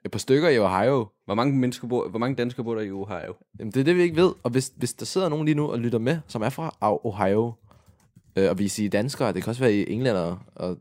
[0.05, 1.08] et par stykker i Ohio.
[1.25, 3.34] Hvor mange mennesker bor, hvor mange danskere bor der i Ohio?
[3.60, 4.34] Jamen, det er det, vi ikke ved.
[4.43, 7.53] Og hvis, hvis der sidder nogen lige nu og lytter med, som er fra Ohio,
[8.36, 10.77] øh, og vi siger danskere, det kan også være i England og, og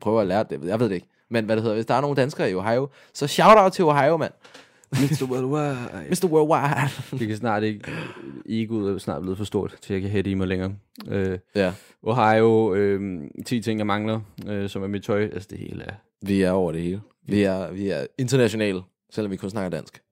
[0.00, 1.06] prøve at lære det, jeg ved det ikke.
[1.28, 3.84] Men hvad det hedder, hvis der er nogle danskere i Ohio, så shout out til
[3.84, 4.32] Ohio, mand.
[4.92, 5.30] Mr.
[5.30, 6.08] Worldwide.
[6.10, 6.28] Mr.
[6.28, 7.18] Worldwide.
[7.20, 7.92] Vi kan snart ikke...
[8.46, 10.74] Egoet er snart blevet for stort, til jeg kan hætte i mig længere.
[11.08, 15.22] Øh, ja, Ohio, øh, 10 ting, jeg mangler, øh, som er mit tøj.
[15.22, 15.94] Altså, det hele er...
[16.22, 17.00] vi er over det hele.
[17.22, 20.02] Vi er, vi er internationale, selvom vi kun snakker dansk.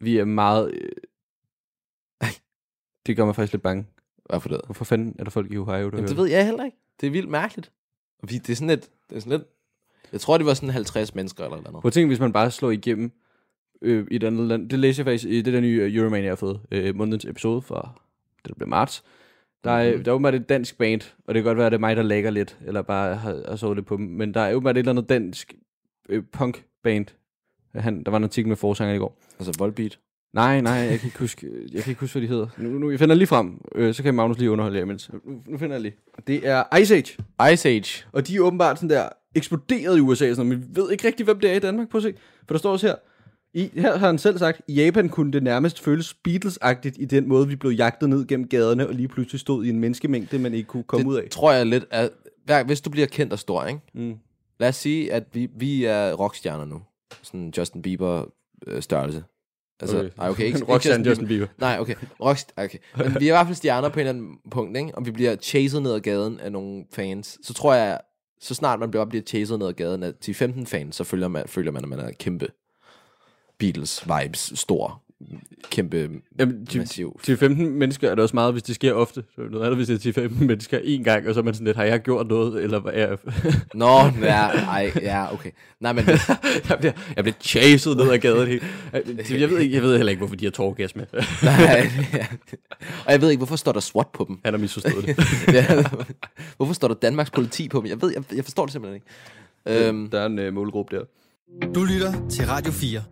[0.00, 0.74] Vi er meget...
[0.74, 2.28] Øh,
[3.06, 3.86] det gør mig faktisk lidt bange.
[4.30, 4.60] Hvad for det?
[4.64, 6.76] Hvorfor fanden er der folk i Ohio, der Jamen, det ved jeg heller ikke.
[7.00, 7.72] Det er vildt mærkeligt.
[8.22, 9.48] Og vi, det er sådan lidt, det er sådan lidt,
[10.12, 11.72] jeg tror, det var sådan 50 mennesker eller noget.
[11.72, 13.12] Prøv at tænke, hvis man bare slår igennem
[13.82, 14.70] øh, i et andet land.
[14.70, 16.60] Det læser jeg faktisk i det der nye øh, Euromania, jeg har fået.
[16.70, 17.92] Øh, månedens episode fra
[18.42, 19.04] det, der blev marts.
[19.64, 20.04] Der er, mm-hmm.
[20.04, 21.96] der er åbenbart et dansk band, og det kan godt være, at det er mig,
[21.96, 24.76] der lægger lidt, eller bare har, har sovet lidt på dem, men der er åbenbart
[24.76, 25.54] et eller andet dansk
[26.08, 27.06] øh, punk-band.
[27.74, 29.18] Han, der var en artikel med forsanger i går.
[29.38, 29.98] Altså Volbeat.
[30.32, 32.46] Nej, nej, jeg kan ikke huske, jeg kan ikke huske hvad de hedder.
[32.58, 35.10] Nu, nu jeg finder lige frem, øh, så kan Magnus lige underholde jer imens.
[35.12, 35.94] Nu, nu finder jeg lige.
[36.26, 37.16] Det er Ice Age.
[37.52, 38.04] Ice Age.
[38.12, 41.24] Og de er åbenbart sådan der eksploderet i USA, sådan, men vi ved ikke rigtig,
[41.24, 41.88] hvem det er i Danmark.
[41.88, 42.14] Prøv at se.
[42.46, 42.94] For der står også her,
[43.54, 47.28] i, her har han selv sagt, i Japan kunne det nærmest føles Beatles-agtigt i den
[47.28, 50.54] måde, vi blev jagtet ned gennem gaderne, og lige pludselig stod i en menneskemængde, man
[50.54, 51.28] ikke kunne komme det ud af.
[51.30, 52.10] tror jeg lidt, at
[52.44, 53.80] hver, hvis du bliver kendt og stor, ikke?
[53.94, 54.14] Mm.
[54.60, 56.82] Lad os sige, at vi, vi er rockstjerner nu.
[57.22, 58.24] Sådan Justin Bieber
[58.66, 59.24] øh, størrelse.
[59.80, 60.10] Altså, Okay.
[60.16, 60.30] okay.
[60.30, 61.46] okay, ikke, ikke Justin Justin Bieber.
[61.58, 61.94] Nej, okay.
[62.20, 62.78] Rox, okay.
[62.96, 64.90] Men vi er i hvert fald stjerner på en eller anden punkt, ikke?
[64.94, 68.00] Om vi bliver chased ned ad gaden af nogle fans, så tror jeg,
[68.40, 71.44] så snart man bliver, bliver chased ned ad gaden af 10-15 fans, så føler man,
[71.46, 72.48] føler man, at man er kæmpe
[73.58, 75.02] Beatles-vibes, stor,
[75.70, 77.20] kæmpe, Jamen, til, massiv.
[77.22, 79.24] til 15 mennesker er det også meget, hvis det sker ofte.
[79.34, 81.44] Så er noget andet, hvis det er til 15 mennesker en gang, og så er
[81.44, 83.18] man sådan lidt, har jeg gjort noget, eller hvad er jeg?
[83.74, 85.50] Nå, ja, ej, ja, okay.
[85.80, 86.04] Nej, men
[86.68, 88.48] jeg, bliver, jeg bliver chased ned ad gaden.
[88.48, 88.62] helt.
[89.40, 91.06] Jeg ved, ikke, jeg ved heller ikke, hvorfor de har tårgas med.
[91.42, 92.26] nej, ja.
[93.06, 94.38] Og jeg ved ikke, hvorfor står der SWAT på dem?
[94.44, 95.16] Han har misforstået det.
[95.54, 95.84] ja,
[96.56, 97.86] hvorfor står der Danmarks politi på dem?
[97.86, 99.02] Jeg ved, jeg, jeg forstår det simpelthen
[99.66, 99.86] ikke.
[99.88, 101.04] Øhm, Der er en uh, målgruppe der.
[101.74, 103.02] Du lytter til Radio 4.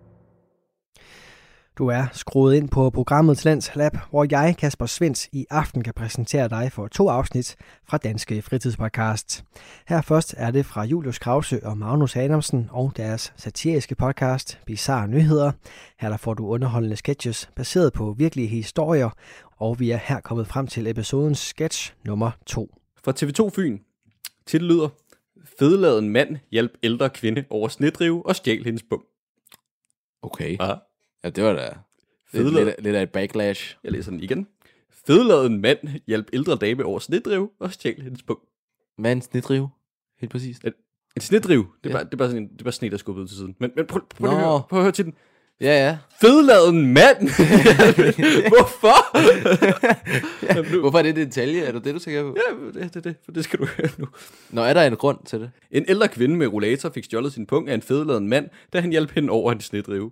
[1.78, 5.94] Du er skruet ind på programmet Lands Lab, hvor jeg, Kasper Svens, i aften kan
[5.94, 7.56] præsentere dig for to afsnit
[7.88, 9.44] fra Danske Fritidspodcast.
[9.88, 15.08] Her først er det fra Julius Krause og Magnus Adamsen og deres satiriske podcast Bizarre
[15.08, 15.52] Nyheder.
[16.00, 19.10] Her der får du underholdende sketches baseret på virkelige historier,
[19.56, 22.74] og vi er her kommet frem til episodens sketch nummer 2.
[23.04, 23.78] Fra TV2 Fyn.
[24.46, 24.88] Titel lyder,
[25.58, 29.04] Fedladen mand hjalp ældre kvinde over snedrive og stjal hendes bum.
[30.22, 30.56] okay.
[30.60, 30.74] Ja.
[31.24, 31.68] Ja, det var da
[32.32, 33.76] lidt, lidt, lidt af et backlash.
[33.84, 34.46] Jeg læser den igen.
[35.06, 38.38] Fedladen mand hjalp ældre dame over snedrive og stjal hendes bum.
[38.98, 39.68] Hvad er en snedrive?
[40.20, 40.64] Helt præcist.
[41.16, 41.96] En snedrive, det er, Ja.
[41.96, 43.56] bare, det er bare sådan en, det er bare sne, der skubbet til siden.
[43.60, 45.14] Men, men prøv, prøv, lige at høre, prøv at høre til den.
[45.60, 45.98] Ja, ja.
[46.20, 47.18] Fedladen mand!
[48.52, 48.96] Hvorfor?
[50.80, 51.60] Hvorfor er det en detalje?
[51.62, 52.36] Er det det, du tænker på?
[52.74, 54.06] Ja, det, det, det, for det skal du høre nu.
[54.50, 55.50] Nå, er der en grund til det?
[55.70, 58.90] En ældre kvinde med rollator fik stjålet sin pung af en fedladen mand, da han
[58.90, 60.10] hjalp hende over en snedrive.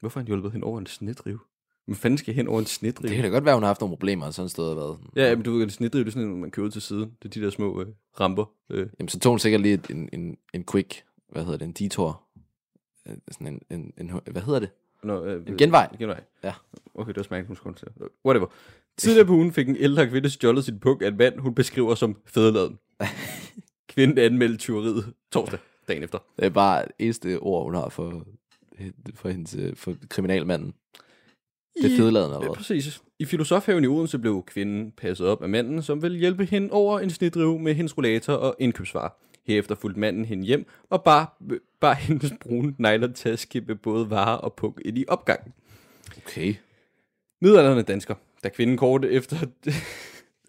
[0.00, 1.38] Hvorfor har han hjulpet hende over en snedrive?
[1.86, 3.08] Hvad fanden skal hen over en snedrive?
[3.08, 4.74] Det kan da godt være, hun har haft nogle problemer sådan et sted.
[4.74, 4.96] Hvad?
[5.16, 7.12] Ja, men du ved, en snedrive det er sådan en, man kører til siden.
[7.22, 7.86] Det er de der små øh,
[8.20, 8.44] ramper.
[8.70, 8.88] Øh.
[8.98, 11.72] Jamen, så tog hun sikkert lige et- en, en, en quick, hvad hedder det, en
[11.72, 12.22] detour.
[13.08, 14.70] Øh, Sådan en, en, en, hvad hedder det?
[15.02, 15.96] Nå, øh, En genvej.
[15.98, 16.20] genvej.
[16.44, 16.52] Ja.
[16.94, 17.88] Okay, det var smagt, hun skulle til.
[18.26, 18.46] Whatever.
[18.96, 21.94] Tidligere på ugen fik en ældre kvinde stjålet sin pung af en mand, hun beskriver
[21.94, 22.78] som fedeladen.
[23.88, 25.58] Kvinden anmeldte tyveriet torsdag,
[25.88, 26.18] dagen efter.
[26.36, 28.24] Det er bare det eneste ord, hun har for,
[29.14, 30.74] for, hendes, øh, for kriminalmanden.
[31.82, 32.56] Det er fedeladen eller hvad?
[32.56, 33.02] præcis.
[33.18, 37.00] I Filosofhaven i Odense blev kvinden passet op af manden, som ville hjælpe hende over
[37.00, 39.10] en snedrive med hendes rollator og indkøbsvarer.
[39.46, 41.42] Herefter fulgte manden hende hjem og bar,
[41.80, 45.52] bar hendes brune nylon-taske med både varer og pung ind i opgangen.
[46.16, 46.54] Okay.
[47.40, 48.14] Midalderne dansker,
[48.44, 49.36] da kvinden kort efter...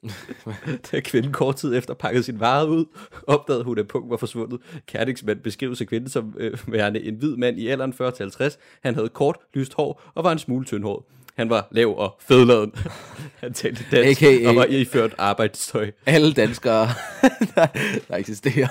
[0.92, 2.86] da kvinden kort tid efter pakkede sin varer ud,
[3.28, 4.60] opdagede hun, at pung var forsvundet.
[4.88, 8.58] Kærningsmand beskrives af kvinden som øh, værende en hvid mand i alderen 40-50.
[8.84, 11.04] Han havde kort, lyst hår og var en smule tyndhåret.
[11.36, 12.74] Han var lav og fedladen.
[13.42, 14.50] Han talte dansk AKA.
[14.50, 15.92] og var iført arbejdstøj.
[16.06, 16.88] Alle danskere,
[17.56, 17.68] der,
[18.08, 18.68] der eksisterer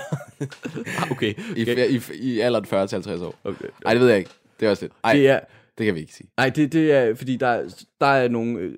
[0.97, 1.33] Ah, Okay.
[1.55, 1.89] i, okay.
[1.89, 3.35] i, i alderen 40-50 år.
[3.43, 3.65] okay.
[3.83, 4.29] Nej, det ved jeg ikke.
[4.59, 4.93] Det er også lidt.
[5.03, 5.39] Ej, Det er,
[5.77, 6.29] det kan vi ikke sige.
[6.37, 8.59] nej, det, det er, fordi der, er- der er nogle...
[8.59, 8.73] Øh,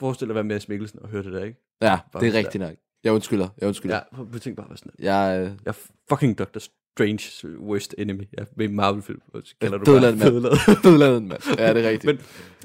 [0.00, 1.58] forestil dig at være med Mikkelsen og høre det der, ikke?
[1.82, 2.72] Ja, det er rigtigt nok.
[3.04, 3.48] Jeg undskylder.
[3.60, 3.94] Jeg undskylder.
[3.94, 7.94] Ja, prøv at tænke bare, hvad sådan Jeg, øh, Jeg er fucking Doctor Strange worst
[7.98, 8.24] enemy.
[8.38, 9.20] Er med en Marvel-film.
[9.44, 10.76] så Kalder du Fedladen bare mand.
[10.82, 11.40] fedladen, mand.
[11.58, 12.04] Ja, det er rigtigt.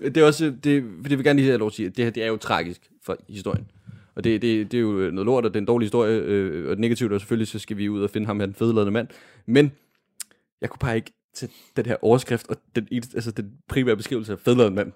[0.01, 1.97] Men det er også, det, fordi jeg vil gerne lige have lov at sige, at
[1.97, 3.71] det her det er jo tragisk for historien.
[4.15, 6.65] Og det, det, det er jo noget lort, og det er en dårlig historie, øh,
[6.65, 8.91] og det negativt, og selvfølgelig så skal vi ud og finde ham her, den fedladende
[8.91, 9.07] mand.
[9.45, 9.71] Men
[10.61, 14.39] jeg kunne bare ikke til den her overskrift, og den, altså den primære beskrivelse af
[14.39, 14.91] fedladende mand.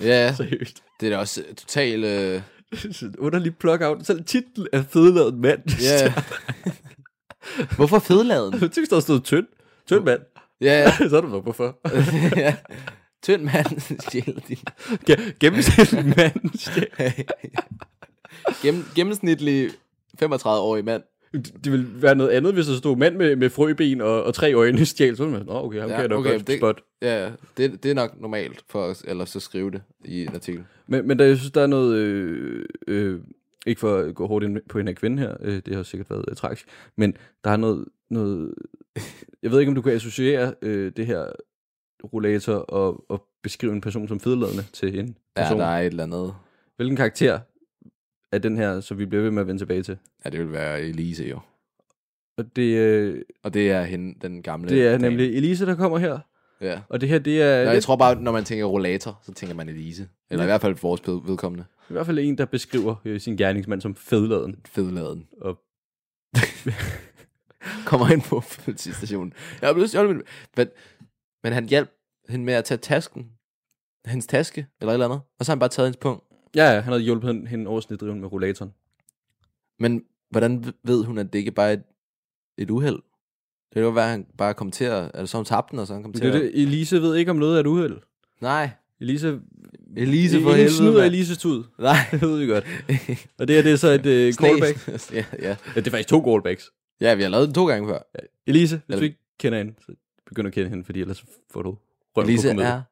[0.00, 0.82] ja, Seriøst.
[1.00, 2.04] det er da også totalt...
[2.04, 2.42] Øh,
[2.92, 4.06] Sådan underlig plug-out.
[4.06, 5.60] Selv titlen er fedladen mand.
[5.82, 6.12] ja.
[7.76, 8.52] Hvorfor fedladen?
[8.60, 9.46] Jeg tænkte, der stod tynd.
[9.86, 10.20] Tynd mand.
[10.60, 11.08] Ja, ja.
[11.08, 11.78] så er du nok, hvorfor.
[12.36, 12.56] ja.
[13.22, 14.58] Tynd mand stjæler din...
[15.10, 16.58] Ge- Gennemsnitlig mand.
[16.58, 17.22] stjæler-
[18.62, 19.70] Gennem, gennemsnitlig
[20.22, 21.02] 35-årig mand.
[21.64, 24.52] Det ville være noget andet, hvis der stod mand med, med frøben og, og tre
[24.52, 25.16] øjne stjæl.
[25.16, 26.80] Så man, Nå, okay, ham Ja, kan jeg nok okay, godt det- spot.
[27.02, 27.30] Ja, ja.
[27.56, 30.64] det, det er nok normalt for os, eller så skrive det i en artikel.
[30.92, 31.94] Men, men der, jeg synes, der er noget...
[31.96, 33.20] Øh, øh,
[33.66, 36.10] ikke for at gå hårdt ind på hende her kvinde her, øh, det har sikkert
[36.10, 38.54] været øh, tragisk, men der er noget, noget...
[39.42, 41.26] Jeg ved ikke, om du kan associere øh, det her
[42.12, 45.58] rollator og, og beskrive en person som fedladende til en Ja, person.
[45.60, 46.34] der er et eller andet.
[46.76, 47.40] Hvilken karakter
[48.32, 49.98] er den her, som vi bliver ved med at vende tilbage til?
[50.24, 51.40] Ja, det vil være Elise jo.
[52.38, 54.68] Og det, øh, Og det er hende, den gamle.
[54.70, 55.08] det er dame.
[55.08, 56.18] nemlig Elise, der kommer her.
[56.62, 56.80] Ja.
[56.88, 57.58] Og det her, det er...
[57.58, 60.08] Nå, lidt- jeg tror bare, når man tænker rollator, så tænker man Elise.
[60.30, 61.64] Eller i hvert fald vores vedkommende.
[61.90, 64.56] I hvert fald en, der beskriver øh, sin gerningsmand som fedladen.
[64.66, 65.28] Fedladen.
[65.40, 65.58] Og
[67.86, 69.32] Kommer ind på politistationen.
[69.60, 70.22] Jeg er blevet stjålet min...
[70.56, 70.68] Men,
[71.42, 71.90] men han hjalp
[72.28, 73.30] hende med at tage tasken.
[74.06, 75.20] Hendes taske, eller et eller andet.
[75.38, 76.24] Og så har han bare taget hendes punkt.
[76.56, 78.72] ja, ja, han havde hjulpet hende, hende over snedriven med rollatoren.
[79.78, 81.82] Men hvordan ved hun, at det ikke bare er et,
[82.58, 82.98] et uheld?
[83.74, 85.10] Det kan jo være, at han bare kom til at...
[85.14, 86.40] Altså, så hun tabte den, og så han kom til Det, er at...
[86.42, 87.96] det, Elise ved ikke om noget er et uheld.
[88.40, 88.70] Nej.
[89.00, 89.34] Elisa,
[89.96, 91.04] Elise for helvede, snyder mand.
[91.06, 91.64] Elises tud.
[91.78, 91.96] Nej.
[92.10, 92.64] Det ved vi godt.
[93.38, 94.88] Og det her, det er så et uh, callback.
[95.12, 95.48] ja, ja.
[95.48, 96.70] Ja, det er faktisk to callbacks.
[97.00, 97.98] ja, vi har lavet den to gange før.
[98.46, 99.92] Elise, hvis Eller- du ikke kender hende, så
[100.26, 101.76] begynd at kende hende, fordi ellers får du
[102.16, 102.82] røven Elise på er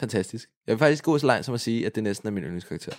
[0.00, 0.48] fantastisk.
[0.66, 2.92] Jeg vil faktisk gå så langt som at sige, at det næsten er min yndlingskarakter.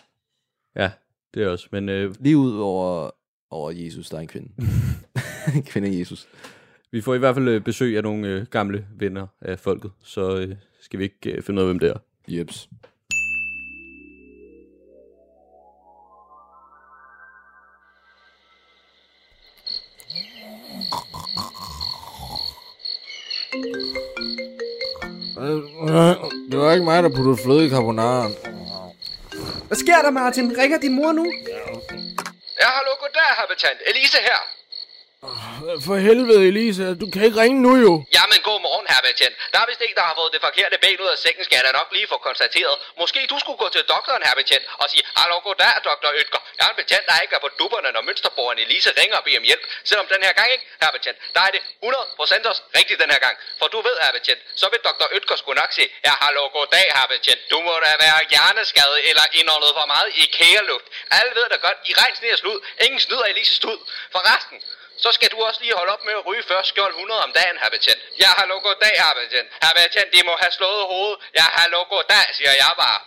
[0.76, 0.92] Ja,
[1.34, 1.68] det er også.
[1.72, 3.10] Men øh, Lige ud over,
[3.50, 4.50] over Jesus, der er en kvinde.
[5.56, 6.28] en kvinde Jesus.
[6.92, 10.38] Vi får i hvert fald øh, besøg af nogle øh, gamle venner af folket, så
[10.38, 11.98] øh, skal vi ikke øh, finde ud af, hvem det er.
[12.28, 12.70] Jeps.
[26.52, 28.34] Det var ikke mig, der puttede fløde i carbonaren.
[29.68, 30.58] Hvad sker der, Martin?
[30.58, 31.26] Ringer din mor nu?
[32.62, 33.80] Ja, hallo, goddag, habitant.
[33.90, 34.57] Elise her.
[35.88, 36.86] For helvede, Elise.
[37.02, 37.94] Du kan ikke ringe nu jo.
[38.18, 39.36] Jamen, god morgen, herr betjent.
[39.54, 41.66] Der er vist en, der har fået det forkerte ben ud af sengen, skal jeg
[41.68, 42.76] da nok lige få konstateret.
[43.02, 46.42] Måske du skulle gå til doktoren, herr betjent, og sige, hallo, goddag, doktor Ytger.
[46.58, 49.40] Jeg er en betjent, der ikke er på dupperne, når mønsterborgeren Elise ringer og beder
[49.42, 49.64] om hjælp.
[49.90, 51.62] Selvom den her gang ikke, herr betjent, der er det
[52.44, 53.36] 100% også rigtigt den her gang.
[53.60, 56.88] For du ved, herr betjent, så vil doktor Ytger sgu nok sige, ja, hallo, goddag,
[56.98, 57.42] herr betjent.
[57.54, 60.88] Du må da være hjerneskadet eller indåndet for meget i kæreluft.
[61.18, 62.58] Alle ved da godt, i regn, sne og slud.
[62.86, 63.78] Ingen snyder Elises stud.
[64.14, 64.58] For resten,
[65.04, 67.58] så skal du også lige holde op med at ryge først skjold 100 om dagen,
[67.62, 68.02] herr betjent.
[68.20, 69.50] Jeg har lukket goddag, herr betjent.
[69.62, 71.18] Herr betjent, de må have slået hovedet.
[71.34, 73.00] Jeg har lukket goddag, siger jeg bare.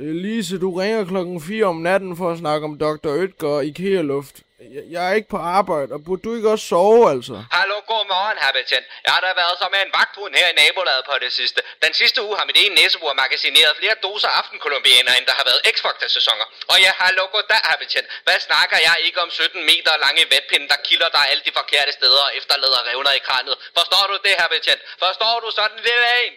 [0.00, 3.12] Elise, du ringer klokken 4 om natten for at snakke om Dr.
[3.24, 4.36] Ytger og IKEA-luft.
[4.74, 7.36] Jeg, jeg er ikke på arbejde, og burde du ikke også sove, altså?
[7.58, 8.86] Hallo, godmorgen, herr betjent.
[9.06, 11.60] Jeg har da været som en vagthund her i nabolaget på det sidste.
[11.84, 15.60] Den sidste uge har mit ene næsebord magasineret flere doser aftenkolumbianer, end der har været
[15.74, 15.76] x
[16.16, 18.08] sæsoner Og ja, hallo, goddag, herr betjent.
[18.26, 21.92] Hvad snakker jeg ikke om 17 meter lange vatpinde, der kilder dig alle de forkerte
[21.98, 23.54] steder og efterlader revner i kranet?
[23.78, 24.82] Forstår du det, herr betjent?
[25.04, 26.34] Forstår du sådan lille en?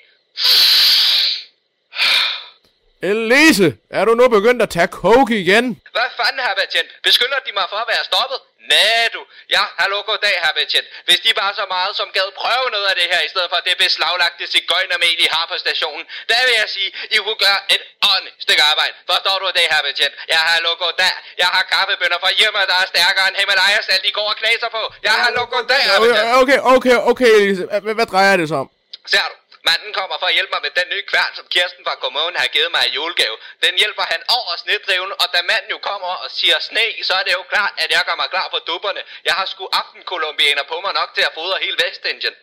[3.01, 5.65] Elise, er du nu begyndt at tage coke igen?
[5.95, 6.89] Hvad fanden, herr betjent?
[7.07, 8.39] Beskylder de mig for at være stoppet?
[8.73, 9.21] Nej, du.
[9.55, 10.87] Ja, hallo, goddag, herr betjent.
[11.07, 13.59] Hvis de var så meget som gad prøve noget af det her, i stedet for
[13.67, 17.83] det beslaglagte cigøjnermel, I har på stationen, der vil jeg sige, I kunne gøre et
[18.09, 18.93] ordentligt stykke arbejde.
[19.11, 20.13] Forstår du det, herr betjent?
[20.33, 21.15] Ja, hallo, goddag.
[21.41, 24.83] Jeg har kaffebønder fra hjemme, der er stærkere end Himalaya-salt, I går og klæser på.
[25.07, 26.29] Ja, hallo, goddag, herr betjent.
[26.41, 27.63] Okay, okay, okay, Elise.
[27.85, 28.69] Hvad, hvad drejer det sig om?
[29.13, 29.35] Ser du?
[29.67, 32.49] Manden kommer for at hjælpe mig med den nye kværn, som Kirsten fra kommunen har
[32.55, 33.35] givet mig i julegave.
[33.65, 37.23] Den hjælper han over snedriven, og da manden jo kommer og siger sne, så er
[37.27, 39.01] det jo klart, at jeg gør mig klar på dupperne.
[39.27, 42.35] Jeg har sgu aftenkolumbianer på mig nok til at fodre hele Vestindien.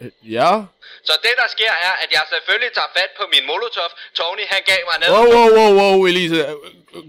[0.00, 0.50] Øh, Ja.
[1.08, 3.90] Så det der sker er, at jeg selvfølgelig tager fat på min molotov.
[4.14, 5.08] Tony han gav mig ned.
[5.16, 6.38] Wow, wow, wow, wow, Elise.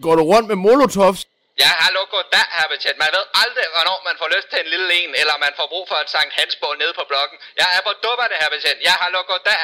[0.06, 1.22] Går du rundt med molotovs?
[1.64, 2.98] Ja, hallo, goddag, herr betjent.
[3.04, 5.86] Man ved aldrig, hvornår man får lyst til en lille en, eller man får brug
[5.92, 7.38] for et Sankt Hansbål nede på blokken.
[7.62, 8.80] Jeg er på dupperne, herr betjent.
[8.88, 9.64] Ja, hallo, goddag.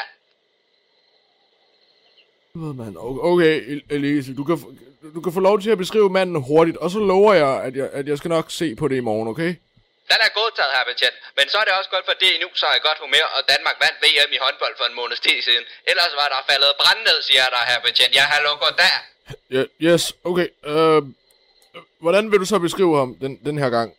[3.07, 4.57] O- Okay, El- Elise, du kan,
[5.15, 7.88] du kan få lov til at beskrive manden hurtigt, og så lover jeg, at jeg,
[7.99, 9.51] at jeg skal nok se på det i morgen, okay?
[10.12, 11.15] Den er godtaget, herr betjent.
[11.38, 13.41] Men så er det også godt for det nu, så er jeg godt humør, og
[13.53, 15.63] Danmark vandt VM i håndbold for en måneds tid siden.
[15.91, 18.13] Ellers var der faldet brand ned, siger der, herr betjent.
[18.19, 18.95] Ja, hallo, goddag.
[19.55, 20.47] Ja, yes, okay.
[20.71, 21.01] Øh,
[22.03, 23.89] hvordan vil du så beskrive ham den, den her gang?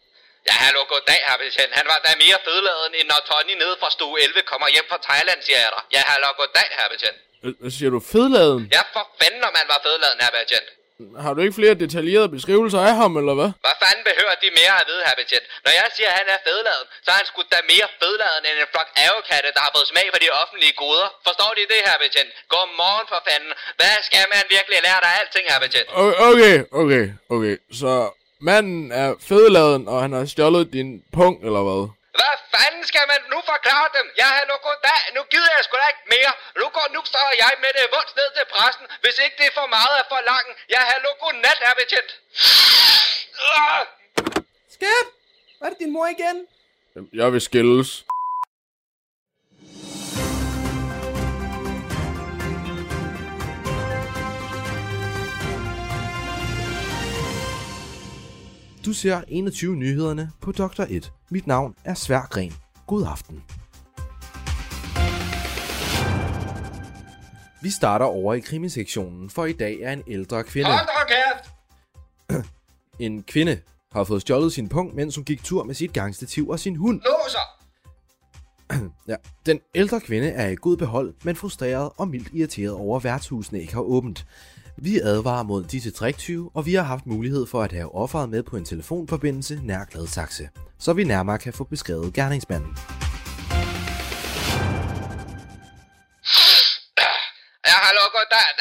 [0.49, 1.73] Ja, hallo, goddag, herr betjent.
[1.81, 4.99] Han var da mere fedladen, end når Tony nede fra stue 11 kommer hjem fra
[5.09, 5.83] Thailand, siger jeg der.
[5.97, 7.19] Ja, hallo, goddag, herr betjent.
[7.63, 7.99] Hvad siger du?
[8.15, 8.63] Fedladen?
[8.77, 10.69] Ja, for fanden, når man var fedladen, herr betjent.
[11.25, 13.51] Har du ikke flere detaljerede beskrivelser af ham, eller hvad?
[13.67, 15.47] Hvad fanden behøver de mere at vide, herr betjent?
[15.65, 18.57] Når jeg siger, at han er fedladen, så er han sgu da mere fedladen end
[18.63, 21.09] en flok avokatte, der har fået smag for de offentlige goder.
[21.27, 22.31] Forstår de det, herr betjent?
[22.53, 23.53] Godmorgen for fanden.
[23.81, 25.89] Hvad skal man virkelig lære dig af alting, herr betjent?
[26.31, 27.55] Okay, okay, okay.
[27.81, 27.93] Så
[28.49, 31.83] manden er fedladen, og han har stjålet din punkt, eller hvad?
[32.19, 34.07] Hvad fanden skal man nu forklare dem?
[34.21, 35.01] Ja, hallo, goddag.
[35.17, 36.33] Nu gider jeg sgu da ikke mere.
[36.61, 39.55] Nu går nu står jeg med det vunds ned til pressen, hvis ikke det er
[39.61, 40.51] for meget at forlange.
[40.75, 42.11] Ja, hallo, godnat, herr betjent.
[44.77, 45.07] Skat!
[45.63, 46.37] Er det din mor igen?
[47.21, 47.91] Jeg vil skilles.
[58.89, 60.83] Du ser 21 nyhederne på Dr.
[60.89, 61.13] 1.
[61.31, 62.53] Mit navn er Sværgren.
[62.87, 63.45] God aften.
[67.63, 70.71] Vi starter over i krimisektionen, for i dag er en ældre kvinde.
[70.71, 72.47] Hold da kæft!
[73.07, 73.61] En kvinde
[73.93, 77.01] har fået stjålet sin punkt, mens hun gik tur med sit gangstativ og sin hund.
[77.01, 77.49] Låser!
[79.09, 79.17] Ja.
[79.47, 83.61] Den ældre kvinde er i god behold, men frustreret og mildt irriteret over, at værtshusene
[83.61, 84.27] ikke har åbent.
[84.83, 88.43] Vi advarer mod disse triktyve, og vi har haft mulighed for at have offeret med
[88.43, 93.08] på en telefonforbindelse nær Gladsaxe, så vi nærmere kan få beskrevet gerningsmanden.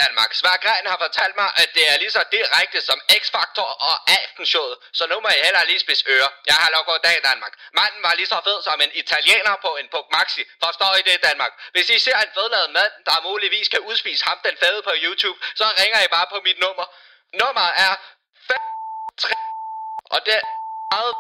[0.08, 0.32] Danmark.
[0.42, 5.04] Svagren har fortalt mig, at det er lige så direkte som X-Factor og Aftenshowet, så
[5.12, 6.32] nu må I heller lige spise ører.
[6.50, 7.54] Jeg har lukket dag Danmark.
[7.80, 10.44] Manden var lige så fed som en italiener på en Puk Maxi.
[10.64, 11.54] Forstår I det, Danmark?
[11.76, 15.38] Hvis I ser en fedladet mand, der muligvis kan udspise ham den fede på YouTube,
[15.60, 16.86] så ringer I bare på mit nummer.
[17.40, 17.94] Nummeret er
[18.48, 18.58] 5
[19.18, 19.34] 3
[20.14, 20.46] og det er
[20.94, 21.14] meget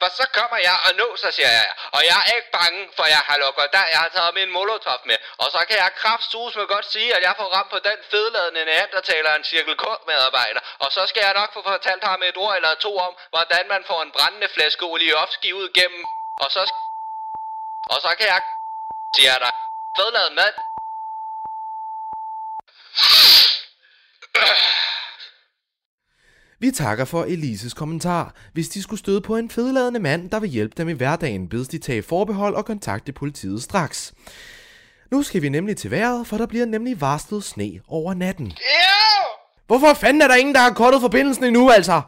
[0.00, 1.68] for så kommer jeg og nå, så siger jeg.
[1.96, 3.86] Og jeg er ikke bange, for jeg har lukket der.
[3.94, 5.16] Jeg har taget min molotov med.
[5.42, 8.64] Og så kan jeg kraftsus med godt sige, at jeg får ramt på den fedladende
[8.64, 10.60] neandertaler en Cirkel K-medarbejder.
[10.78, 13.84] Og så skal jeg nok få fortalt ham et ord eller to om, hvordan man
[13.84, 16.04] får en brændende flaske Oliovski ud gennem.
[16.40, 16.72] Og så,
[17.92, 18.40] og så kan jeg,
[19.16, 19.50] siger der,
[19.96, 20.54] fedladet mand.
[26.62, 28.34] Vi takker for Elises kommentar.
[28.52, 31.68] Hvis de skulle støde på en fedladende mand, der vil hjælpe dem i hverdagen, bedes
[31.68, 34.14] de tage forbehold og kontakte politiet straks.
[35.10, 38.46] Nu skal vi nemlig til vejret, for der bliver nemlig varslet sne over natten.
[38.46, 39.26] Yeah!
[39.66, 42.02] Hvorfor fanden er der ingen, der har kortet forbindelsen endnu, altså?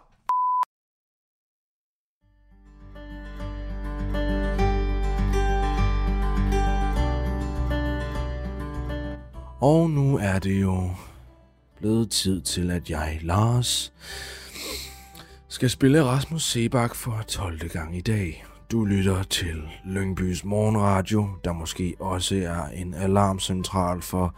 [9.60, 10.90] Og nu er det jo
[11.78, 13.92] blevet tid til, at jeg, Lars,
[15.54, 17.68] skal spille Rasmus Sebak for 12.
[17.68, 18.44] gang i dag.
[18.70, 24.34] Du lytter til Lyngbys morgenradio, der måske også er en alarmcentral for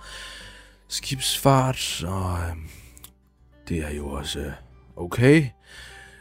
[0.89, 2.57] skibsfart, og øh,
[3.69, 4.53] det er jo også øh,
[4.97, 5.47] okay.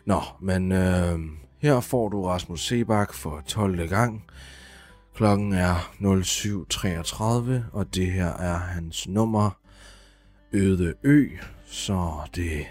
[0.06, 1.20] Nå, men øh,
[1.60, 3.88] her får du Rasmus Sebak for 12.
[3.88, 4.24] gang.
[5.16, 9.58] Klokken er 07.33, og det her er hans nummer
[10.54, 11.28] Øde Ø,
[11.66, 12.66] så det...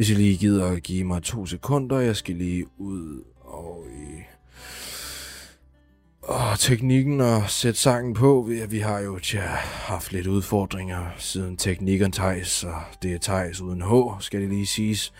[0.00, 4.22] Hvis I lige gider at give mig to sekunder, jeg skal lige ud og i
[6.22, 8.48] og teknikken og sætte sangen på.
[8.68, 9.46] Vi, har jo tja,
[9.86, 14.66] haft lidt udfordringer siden teknikken Tejs, og det er Tejs uden H, skal det lige
[14.66, 15.12] siges.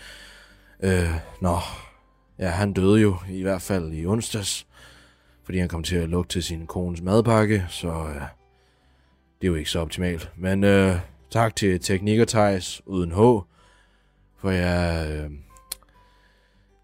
[0.83, 1.57] Øh, nå,
[2.39, 4.67] ja, han døde jo i hvert fald i onsdags,
[5.43, 8.21] fordi han kom til at lugte til sin kones madpakke, så øh,
[9.41, 10.31] det er jo ikke så optimalt.
[10.37, 10.95] Men øh,
[11.31, 13.50] tak til teknikker Tejs uden H,
[14.41, 15.07] for jeg...
[15.09, 15.29] Øh,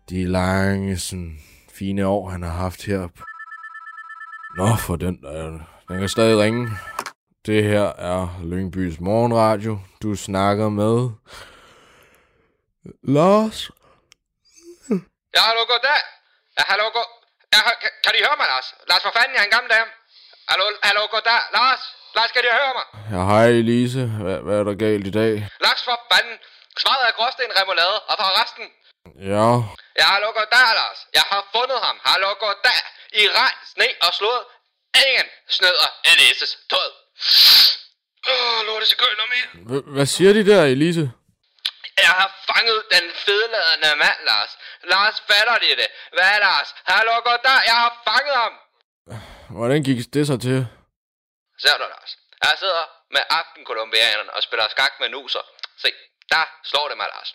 [0.09, 1.39] de lange, sådan,
[1.73, 3.07] fine år, han har haft her.
[4.57, 5.59] Nå, for den, der...
[5.87, 6.69] den kan stadig ringe.
[7.45, 9.79] Det her er Lyngbys morgenradio.
[10.03, 11.09] Du snakker med...
[13.03, 13.71] Lars?
[15.35, 16.01] Ja, hallo, goddag.
[16.57, 17.09] Ja, hallo, god...
[17.53, 18.67] Ja, kan, kan I høre mig, Lars?
[18.89, 19.89] Lars, for fanden, jeg er en gammel dame.
[20.49, 21.41] Hallo, hallo, goddag.
[21.57, 21.96] Lars?
[22.15, 22.85] Lars, kan de høre mig?
[23.13, 24.01] Ja, hej Elise.
[24.23, 25.33] Hvad, hvad er der galt i dag?
[25.65, 26.37] Lars, for fanden.
[26.83, 28.65] Svaret er gråsten remoulade, og for resten...
[29.33, 29.47] Ja,
[29.99, 30.99] Ja, hallo, goddag, Lars.
[31.17, 31.95] Jeg har fundet ham.
[32.09, 32.81] Hallo, goddag.
[33.21, 34.43] I regn, sne og slået.
[35.05, 36.89] Ingen snøder Elises tød.
[38.31, 39.81] Åh, lorte sekunder mere.
[39.95, 41.05] Hvad siger de der, Elise?
[42.05, 44.51] Jeg har fanget den fedeladende mand, Lars.
[44.83, 45.87] Lars, fatter de det?
[46.15, 46.69] Hvad, Lars?
[46.91, 47.59] Hallo, goddag.
[47.71, 48.53] Jeg har fanget ham.
[49.57, 50.67] Hvordan gik det så til?
[51.61, 52.11] Ser du, Lars?
[52.43, 52.83] Jeg sidder
[53.15, 55.43] med aftenkolumbianerne og spiller skak med nuser.
[55.83, 55.89] Se,
[56.31, 57.29] der slår det mig, Lars.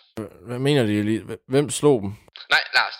[0.47, 1.25] Hvad mener de, Elise?
[1.25, 2.11] H- Hvem slog dem?
[2.49, 2.95] Nej, Lars.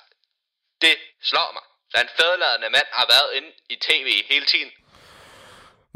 [0.81, 1.63] Det slår mig.
[1.97, 4.71] Den fedeladende mand har været inde i tv hele tiden.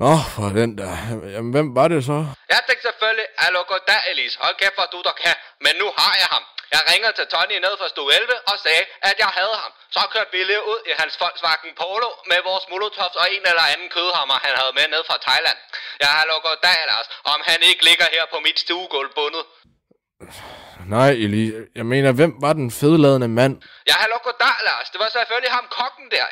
[0.03, 0.91] Nå, for den der.
[1.35, 2.17] Jamen, hvem var det så?
[2.53, 4.39] Jeg tænkte selvfølgelig, hallo goddag, Elise.
[4.43, 5.35] Hold kæft, hvor du der kan.
[5.65, 6.43] Men nu har jeg ham.
[6.75, 9.71] Jeg ringede til Tony ned fra stue 11 og sagde, at jeg havde ham.
[9.95, 13.65] Så kørte vi lige ud i hans Volkswagen Polo med vores molotovs og en eller
[13.73, 15.59] anden kødhammer, han havde med ned fra Thailand.
[16.03, 19.43] Jeg har lukket dag, Lars, om han ikke ligger her på mit stuegulv bundet.
[20.95, 21.57] Nej, Elise.
[21.79, 23.53] Jeg mener, hvem var den fedladende mand?
[23.89, 24.87] Jeg har lukket dag, Lars.
[24.93, 26.27] Det var selvfølgelig ham kokken der.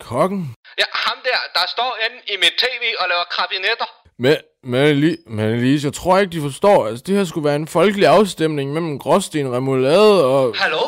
[0.00, 0.54] Kokken?
[0.78, 3.88] Ja, ham der, der står inde i mit tv og laver krabinetter.
[4.18, 6.86] Men, men, men Elise, jeg tror ikke, de forstår.
[6.86, 10.56] Altså, det her skulle være en folkelig afstemning mellem Gråsten, Remoulade og...
[10.56, 10.84] Hallo?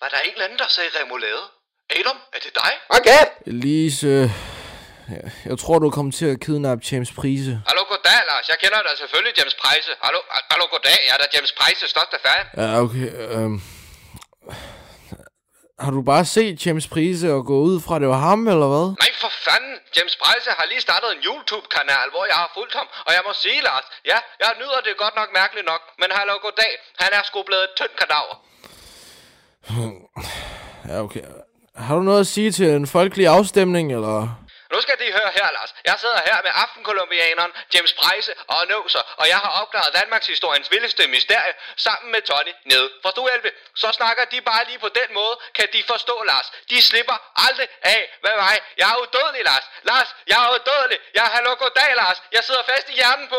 [0.00, 1.44] Var der en eller anden, der sagde remoulade?
[1.90, 2.72] Adam, er det dig?
[2.88, 3.22] Okay.
[3.46, 4.30] Elise...
[5.08, 7.52] Jeg, jeg tror, du er kommet til at kidnappe James Prise.
[7.68, 8.48] Hallo, goddag, Lars.
[8.48, 9.90] Jeg kender dig selvfølgelig, James Price.
[10.02, 10.18] Hallo,
[10.50, 10.98] hallo goddag.
[11.06, 12.44] Jeg er da James Price, største fan.
[12.62, 13.08] Ja, okay.
[13.34, 13.60] Øhm,
[15.84, 18.86] har du bare set James Prise og gå ud fra, det var ham, eller hvad?
[19.04, 19.74] Nej, for fanden.
[19.96, 22.86] James Price har lige startet en YouTube-kanal, hvor jeg har fulgt ham.
[23.06, 25.82] Og jeg må sige, Lars, ja, jeg nyder det godt nok mærkeligt nok.
[26.00, 26.72] Men hallo, goddag.
[27.02, 28.34] Han er sgu blevet et tyndt kadaver.
[30.88, 31.24] Ja, okay.
[31.76, 34.18] Har du noget at sige til en folkelig afstemning, eller...
[34.72, 35.70] Nu skal de høre her, Lars.
[35.88, 40.68] Jeg sidder her med aftenkolumbianeren James Price og Nåser, og jeg har opklaret Danmarks historiens
[40.74, 41.54] vildeste mysterie
[41.86, 43.50] sammen med Tony nede fra Stuelve.
[43.82, 46.48] Så snakker de bare lige på den måde, kan de forstå, Lars.
[46.70, 47.16] De slipper
[47.46, 48.54] aldrig af med mig.
[48.80, 49.64] Jeg er udødelig, Lars.
[49.90, 50.98] Lars, jeg er udødelig.
[51.16, 52.18] Jeg har hallo goddag, Lars.
[52.36, 53.38] Jeg sidder fast i hjernen på...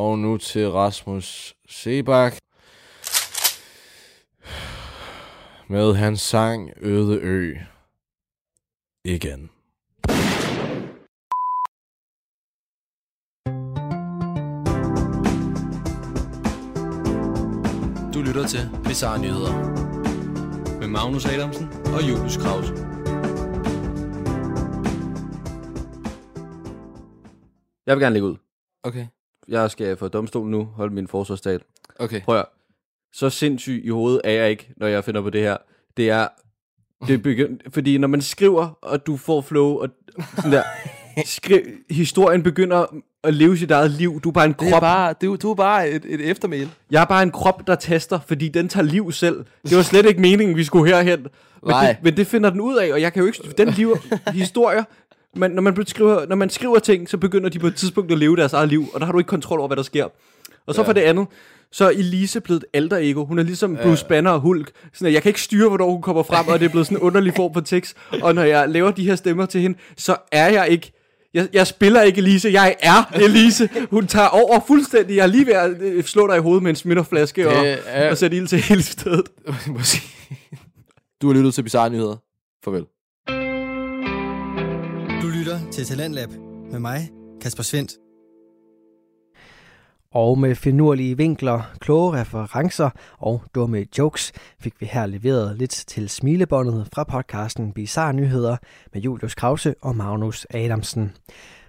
[0.00, 2.32] Og nu til Rasmus Sebak.
[5.68, 7.69] Med hans sang Øde Ø.
[9.10, 9.50] Igen.
[18.14, 19.54] Du lytter til Bizarre Nyheder.
[20.80, 22.72] Med Magnus Adamsen og Julius Krause.
[27.86, 28.36] Jeg vil gerne lægge ud.
[28.82, 29.06] Okay.
[29.48, 31.62] Jeg skal for domstolen nu holde min forsvarstal.
[31.98, 32.20] Okay.
[32.22, 32.46] Prøv at,
[33.12, 35.56] så sindssyg i hovedet er jeg ikke, når jeg finder på det her.
[35.96, 36.28] Det er,
[37.06, 39.88] det begynd, fordi når man skriver, og du får flow, og
[40.36, 40.62] sådan der,
[41.26, 42.86] skri, historien begynder
[43.24, 44.20] at leve sit eget liv.
[44.20, 44.80] Du er bare en Det er krop.
[44.80, 46.70] bare, du, du er bare et, et eftermæl.
[46.90, 49.44] Jeg er bare en krop, der tester, fordi den tager liv selv.
[49.68, 51.20] Det var slet ikke meningen, vi skulle herhen.
[51.20, 51.28] Men,
[51.70, 51.86] Nej.
[51.86, 53.38] det, men det finder den ud af, og jeg kan jo ikke...
[53.58, 53.96] Den liv,
[54.32, 54.84] historier,
[55.36, 58.18] men når man, skriver, når man skriver ting, så begynder de på et tidspunkt at
[58.18, 60.04] leve deres eget liv, og der har du ikke kontrol over, hvad der sker.
[60.66, 60.88] Og så ja.
[60.88, 61.26] for det andet,
[61.72, 63.24] så er Elise blevet et alter ego.
[63.24, 64.70] Hun er ligesom Bruce Banner og Hulk.
[64.92, 66.98] Sådan, at jeg kan ikke styre, hvornår hun kommer frem, og det er blevet sådan
[66.98, 67.96] en underlig form for tekst.
[68.22, 70.92] Og når jeg laver de her stemmer til hende, så er jeg ikke...
[71.34, 73.68] Jeg, jeg spiller ikke Elise, jeg er Elise.
[73.90, 75.16] Hun tager over fuldstændig.
[75.16, 78.10] Jeg er lige ved at øh, slå dig i hovedet med en smitterflaske og, er-
[78.10, 79.28] og sætte ild til hele stedet.
[81.22, 82.16] du har lyttet til Bizarre Nyheder.
[82.64, 82.84] Farvel.
[85.22, 86.28] Du lytter til Talentlab
[86.72, 87.08] med mig,
[87.40, 87.92] Kasper Svendt.
[90.14, 96.08] Og med finurlige vinkler, kloge referencer og dumme jokes fik vi her leveret lidt til
[96.08, 98.56] smilebåndet fra podcasten Bizarre Nyheder
[98.92, 101.12] med Julius Krause og Magnus Adamsen.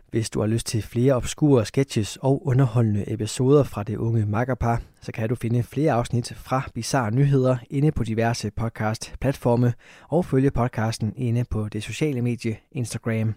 [0.09, 4.81] Hvis du har lyst til flere obskure sketches og underholdende episoder fra det unge makkerpar,
[5.01, 9.73] så kan du finde flere afsnit fra Bizarre Nyheder inde på diverse podcast-platforme
[10.09, 13.35] og følge podcasten inde på det sociale medie Instagram.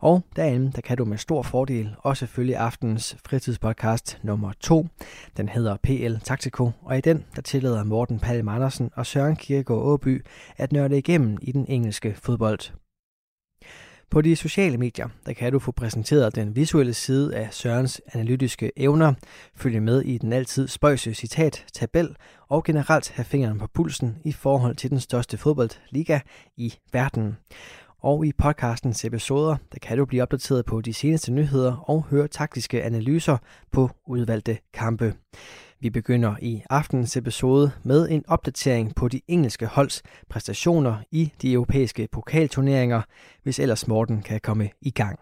[0.00, 4.86] Og derinde, der kan du med stor fordel også følge aftens fritidspodcast nummer 2.
[5.36, 9.82] Den hedder PL Taktiko, og i den, der tillader Morten Palm Andersen og Søren Kierkegaard
[9.82, 10.24] Åby
[10.56, 12.60] at nørde igennem i den engelske fodbold.
[14.10, 18.72] På de sociale medier, der kan du få præsenteret den visuelle side af Sørens analytiske
[18.76, 19.14] evner,
[19.56, 22.16] følge med i den altid spøjse citat, tabel
[22.48, 26.20] og generelt have fingeren på pulsen i forhold til den største fodboldliga
[26.56, 27.36] i verden.
[28.02, 32.28] Og i podcastens episoder, der kan du blive opdateret på de seneste nyheder og høre
[32.28, 33.36] taktiske analyser
[33.72, 35.14] på udvalgte kampe.
[35.80, 41.52] Vi begynder i aftenens episode med en opdatering på de engelske holds præstationer i de
[41.52, 43.02] europæiske pokalturneringer,
[43.42, 45.18] hvis ellers Morten kan komme i gang.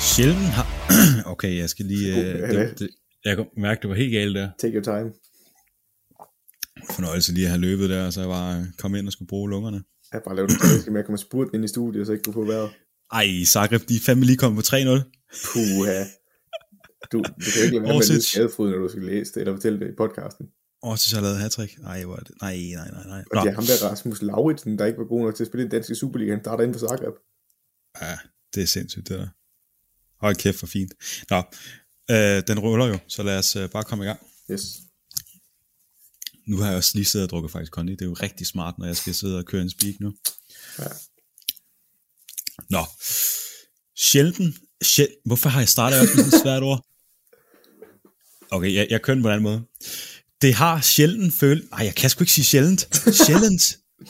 [0.00, 0.66] Sjældent har...
[1.32, 2.16] okay, jeg skal lige...
[2.16, 2.88] Øh, det, det.
[3.24, 4.50] Det, jeg kan mærke, det var helt galt der.
[4.58, 5.12] Take your time.
[6.90, 9.76] Fornøjelse lige at have løbet der, så jeg bare kom ind og skulle bruge lungerne.
[10.12, 12.24] Jeg har bare lavet en klassisk med at komme spurgt ind i studiet, så ikke
[12.24, 12.70] kunne få vejret.
[13.12, 14.76] Ej, Zagreb, de er fandme lige kommet på 3-0.
[15.52, 16.04] Puha.
[17.12, 19.54] Du, du kan ikke lade være med at skadefryd, når du skal læse det, eller
[19.54, 20.46] fortælle det i podcasten.
[20.96, 21.72] Så har jeg lavet hat-trick.
[21.84, 22.34] Ej, hvor er det...
[22.42, 23.24] Nej, nej, nej, nej.
[23.30, 25.62] Og det er ham der Rasmus Lauritsen, der ikke var god nok til at spille
[25.62, 26.30] i den danske Superliga.
[26.30, 27.14] Han starter inden for Zagreb.
[28.02, 28.18] Ja,
[28.54, 29.28] det er sindssygt, det der.
[30.20, 30.92] Hold kæft, for fint.
[31.30, 31.42] Nå,
[32.10, 34.20] øh, den ruller jo, så lad os øh, bare komme i gang.
[34.50, 34.62] Yes.
[36.46, 37.92] Nu har jeg også lige siddet og drukket faktisk kondi.
[37.92, 40.14] Det er jo rigtig smart, når jeg skal sidde og køre en speak nu.
[40.78, 40.84] Ja.
[42.70, 42.84] Nå.
[43.98, 44.56] Sjælden.
[44.82, 45.08] Sjæl...
[45.24, 46.86] Hvorfor har jeg startet også med sådan et svært ord?
[48.50, 49.62] Okay, jeg, jeg kører den på en anden måde.
[50.42, 51.70] Det har sjældent følt...
[51.70, 52.88] Nej, jeg kan sgu ikke sige sjældent.
[53.26, 53.62] Sjældent.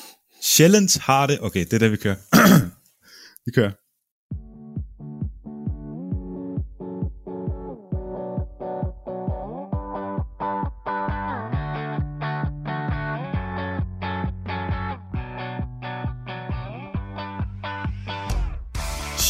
[0.54, 1.40] sjældent har det...
[1.40, 2.16] Okay, det er det, vi kører.
[3.46, 3.72] vi kører.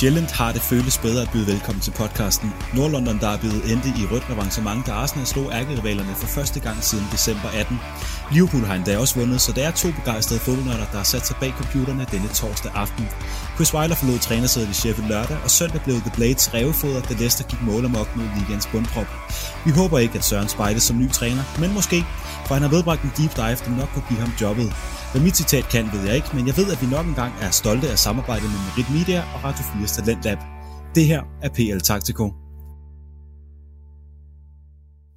[0.04, 2.52] Sjældent har det føles bedre at byde velkommen til podcasten.
[2.74, 7.48] Nordlondon Derbyet endte i rødt avancement, da Arsenal slog ærkerivalerne for første gang siden december
[7.60, 7.80] 18.
[8.32, 11.36] Liverpool har endda også vundet, så der er to begejstrede fodboldnørder, der har sat sig
[11.40, 13.08] bag computerne denne torsdag aften.
[13.54, 17.44] Chris Weiler forlod trænersædet i Sheffield lørdag, og søndag blev The Blades revefoder, da Leicester
[17.44, 19.08] gik mål amok mod ligens bundprop.
[19.64, 22.04] Vi håber ikke, at Søren spejdes som ny træner, men måske,
[22.46, 24.72] for han har vedbragt en deep dive, der nok kunne give ham jobbet.
[25.14, 27.50] Hvad mit citat kan, ved jeg ikke, men jeg ved, at vi nok engang er
[27.62, 30.40] stolte af samarbejdet med Merit Media og Radio 4's Talentlab.
[30.96, 32.24] Det her er PL Taktiko.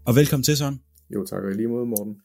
[0.07, 0.77] Og velkommen til, Søren.
[1.13, 2.15] Jo, tak og lige måde, Morten.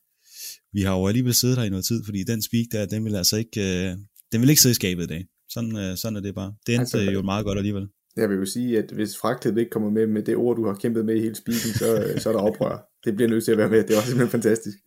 [0.76, 3.14] Vi har jo alligevel siddet her i noget tid, fordi den speak der, den vil
[3.22, 3.90] altså ikke, øh,
[4.32, 5.22] den vil ikke sidde i skabet i dag.
[5.54, 6.50] Sådan, øh, sådan er det bare.
[6.66, 7.86] Det endte Altså, altså, jo meget godt alligevel.
[8.20, 10.74] Jeg vil jo sige, at hvis fragtet ikke kommer med med det ord, du har
[10.82, 12.76] kæmpet med i hele speaken, så, øh, så er der oprør.
[13.04, 13.80] Det bliver nødt til at være med.
[13.88, 14.78] Det var simpelthen fantastisk.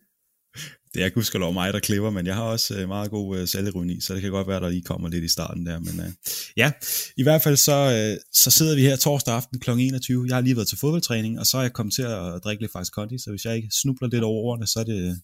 [0.96, 4.00] Det er gudskelov mig, der klipper, men jeg har også øh, meget god øh, selvironi,
[4.00, 5.78] så det kan godt være, der lige kommer lidt i starten der.
[5.78, 6.10] Men øh,
[6.56, 6.72] ja,
[7.16, 9.70] i hvert fald så, øh, så sidder vi her torsdag aften kl.
[9.70, 10.24] 21.
[10.28, 12.72] Jeg har lige været til fodboldtræning, og så er jeg kommet til at drikke lidt
[12.72, 15.20] faktisk kondi, så hvis jeg ikke snubler lidt over ordene, så er det,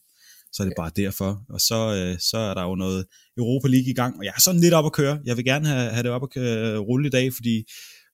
[0.52, 1.42] så er det bare derfor.
[1.48, 3.06] Og så, øh, så er der jo noget
[3.36, 5.18] Europa League i gang, og jeg er sådan lidt op at køre.
[5.24, 7.64] Jeg vil gerne have, have det op at køre, øh, rulle i dag, fordi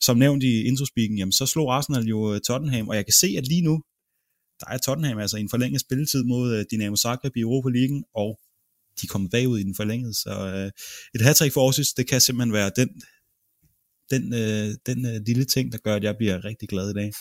[0.01, 3.35] som nævnt i introspeaken, jamen så slog Arsenal jo øh, Tottenham, og jeg kan se,
[3.39, 3.83] at lige nu,
[4.61, 8.03] der er Tottenham altså i en forlænget spilletid mod øh, Dynamo Zagreb i Europa League,
[8.15, 8.39] og
[9.01, 10.71] de kom bagud i den forlængede, så øh,
[11.15, 12.89] et hat for Aarhus, det kan simpelthen være den,
[14.11, 17.13] den, øh, den øh, lille ting, der gør, at jeg bliver rigtig glad i dag.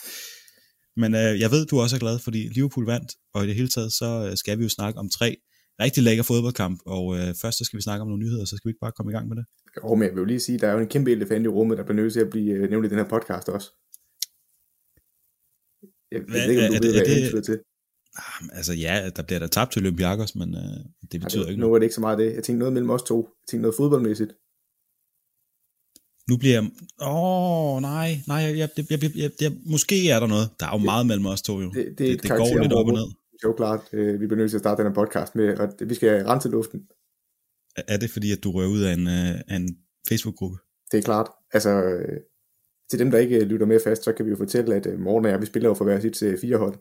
[0.96, 3.68] Men øh, jeg ved, du også er glad, fordi Liverpool vandt, og i det hele
[3.68, 5.38] taget, så øh, skal vi jo snakke om tre
[5.82, 8.70] rigtig lækker fodboldkamp, og øh, først så skal vi snakke om nogle nyheder, så skal
[8.70, 9.46] vi ikke bare komme i gang med det.
[9.78, 11.78] Jo, men jeg vil jo lige sige, der er jo en kæmpe elefant i rummet,
[11.78, 13.72] der bliver nødt til at blive øh, nævnt i den her podcast også.
[16.12, 17.60] Jeg ved ikke, om er du det- ved, er hvad jeg det- hentyder til.
[18.18, 20.62] Ah, Altså ja, der bliver der tabt til Olympiakos, men øh,
[21.12, 21.76] det betyder Ja, ikke nu noget.
[21.76, 22.26] er det ikke så meget det.
[22.36, 23.18] Jeg tænkte noget mellem os to.
[23.42, 24.32] Jeg tænkte noget fodboldmæssigt.
[26.30, 26.64] Nu bliver jeg...
[27.02, 30.50] Åh, oh, nej, nej, jeg, jeg, jeg, jeg, jeg, jeg, måske er der noget.
[30.60, 31.70] Der er jo meget mellem os to jo.
[31.70, 33.08] Det, det, er det, et det går lidt op og ned.
[33.32, 35.48] Det er jo klart, øh, vi bliver nødt til at starte den her podcast med,
[35.60, 36.80] at vi skal rense luften.
[37.76, 39.78] Er- Er det fordi, at du rører ud af en, øh, af en
[40.10, 40.58] Facebook-gruppe?
[40.92, 41.28] Det er klart.
[41.54, 42.20] Altså, øh,
[42.90, 45.00] til dem, der ikke øh, lytter med fast, så kan vi jo fortælle, at øh,
[45.00, 46.76] Morten og jeg, vi spiller jo for hver sit øh, fire hold.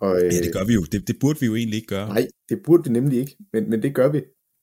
[0.00, 0.82] Og, øh, Ja, det gør vi jo.
[0.92, 2.08] Det, det burde vi jo egentlig ikke gøre.
[2.08, 4.22] Nej, det burde vi nemlig ikke, men, men det gør vi.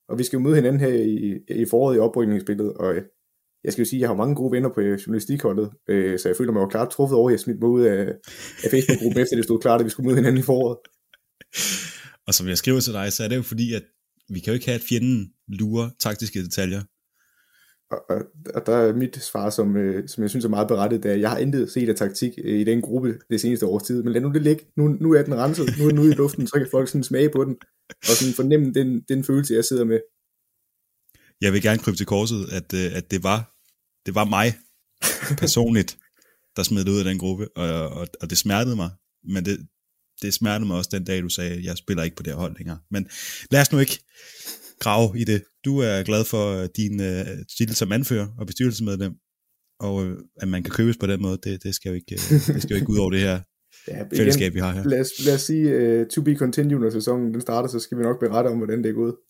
[0.10, 3.02] Og vi skal jo møde hinanden her i, i foråret i oprykningsspillet, og øh,
[3.64, 6.36] jeg skal jo sige, at jeg har mange gode venner på journalistikholdet, øh, så jeg
[6.38, 8.00] føler mig jo klart truffet over, at jeg smidt mig ud af,
[8.64, 10.78] af Facebook-gruppen, efter det stod klart, at vi skulle møde hinanden i foråret.
[12.28, 13.84] Og som jeg skriver til dig, så er det jo fordi, at
[14.34, 16.82] vi kan jo ikke have, at fjenden lurer taktiske detaljer.
[18.10, 18.22] Og,
[18.56, 21.16] og, der er mit svar, som, øh, som jeg synes er meget berettet, det er,
[21.16, 24.04] at jeg har intet set af taktik øh, i den gruppe det seneste års tid,
[24.04, 24.66] men lad nu det ligge.
[24.78, 27.04] Nu, nu er den renset, nu er den ude i luften, så kan folk sådan
[27.04, 27.56] smage på den,
[27.90, 30.00] og sådan fornemme den, den følelse, jeg sidder med.
[31.42, 33.56] Jeg vil gerne krybe til korset, at, øh, at det, var,
[34.06, 34.54] det var mig
[35.44, 35.98] personligt,
[36.56, 38.90] der smed det ud af den gruppe, og, og, og det smertede mig.
[39.24, 39.68] Men det,
[40.22, 42.40] det smertede mig også den dag, du sagde, at jeg spiller ikke på det her
[42.40, 42.80] hold længere.
[42.92, 43.08] Men
[43.52, 44.00] lad os nu ikke
[44.84, 45.44] grave i det.
[45.66, 49.14] Du er glad for øh, din uh, stil som anfører og bestyrelsesmedlem,
[49.80, 52.20] og øh, at man kan købes på den måde, det, det, skal jo ikke, øh,
[52.54, 53.40] det skal jo ikke ud over det her
[53.88, 54.84] Ja, igen, fællesskab, vi har her.
[54.84, 57.98] Lad os, lad os sige, uh, to be continued, når sæsonen den starter, så skal
[57.98, 59.16] vi nok berette om, hvordan det er gået.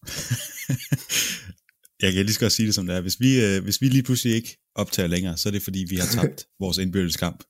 [2.01, 3.01] Jeg kan lige så godt sige det som det er.
[3.01, 5.95] Hvis vi, øh, hvis vi lige pludselig ikke optager længere, så er det fordi, vi
[5.95, 7.43] har tabt vores indbyrdes kamp.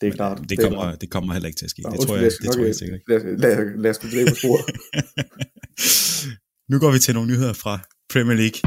[0.00, 0.40] Det er klart.
[0.48, 1.00] Det, er kommer, klart.
[1.00, 1.82] det kommer heller ikke til at ske.
[1.82, 3.12] Nå, Det tror jeg, det tror jeg sikkert ikke.
[3.12, 4.64] Lad, lad, lad os tilbage på sporet.
[6.70, 7.80] Nu går vi til nogle nyheder fra
[8.12, 8.60] Premier League.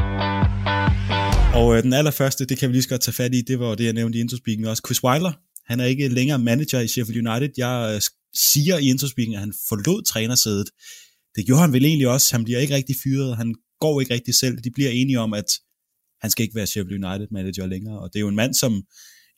[1.60, 3.76] Og øh, den allerførste, det kan vi lige så godt tage fat i, det var
[3.76, 4.84] det, jeg nævnte i introspeaking også.
[4.86, 5.34] Chris Wilder,
[5.66, 7.50] han er ikke længere manager i Sheffield United.
[7.58, 8.02] Jeg øh,
[8.54, 10.70] siger i introspeaking, at han forlod trænersædet.
[11.36, 12.36] Det gjorde han vel egentlig også.
[12.36, 13.38] Han bliver ikke rigtig fyret.
[13.38, 14.58] Han går ikke rigtig selv.
[14.58, 15.50] De bliver enige om, at
[16.22, 18.00] han skal ikke være Sheffield United manager længere.
[18.00, 18.84] Og det er jo en mand, som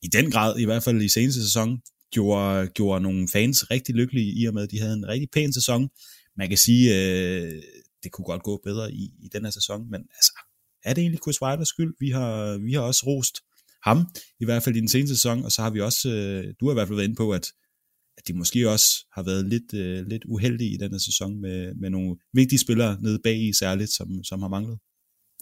[0.04, 1.78] i den grad, i hvert fald i seneste sæson,
[2.12, 5.54] gjorde, gjorde nogle fans rigtig lykkelige i og med, at de havde en rigtig pæn
[5.54, 5.90] sæson.
[6.38, 7.62] Man kan sige, øh,
[8.04, 10.34] det kunne godt gå bedre i, i den her sæson, men altså,
[10.84, 11.94] er det egentlig Chris Wilders skyld?
[12.00, 13.36] Vi har, vi har også rost
[13.84, 13.98] ham,
[14.40, 16.74] i hvert fald i den seneste sæson, og så har vi også, øh, du har
[16.74, 17.46] i hvert fald været inde på, at,
[18.18, 21.76] at de måske også har været lidt, øh, lidt uheldige i den her sæson med,
[21.76, 24.78] med nogle vigtige spillere nede bag i særligt, som, som har manglet.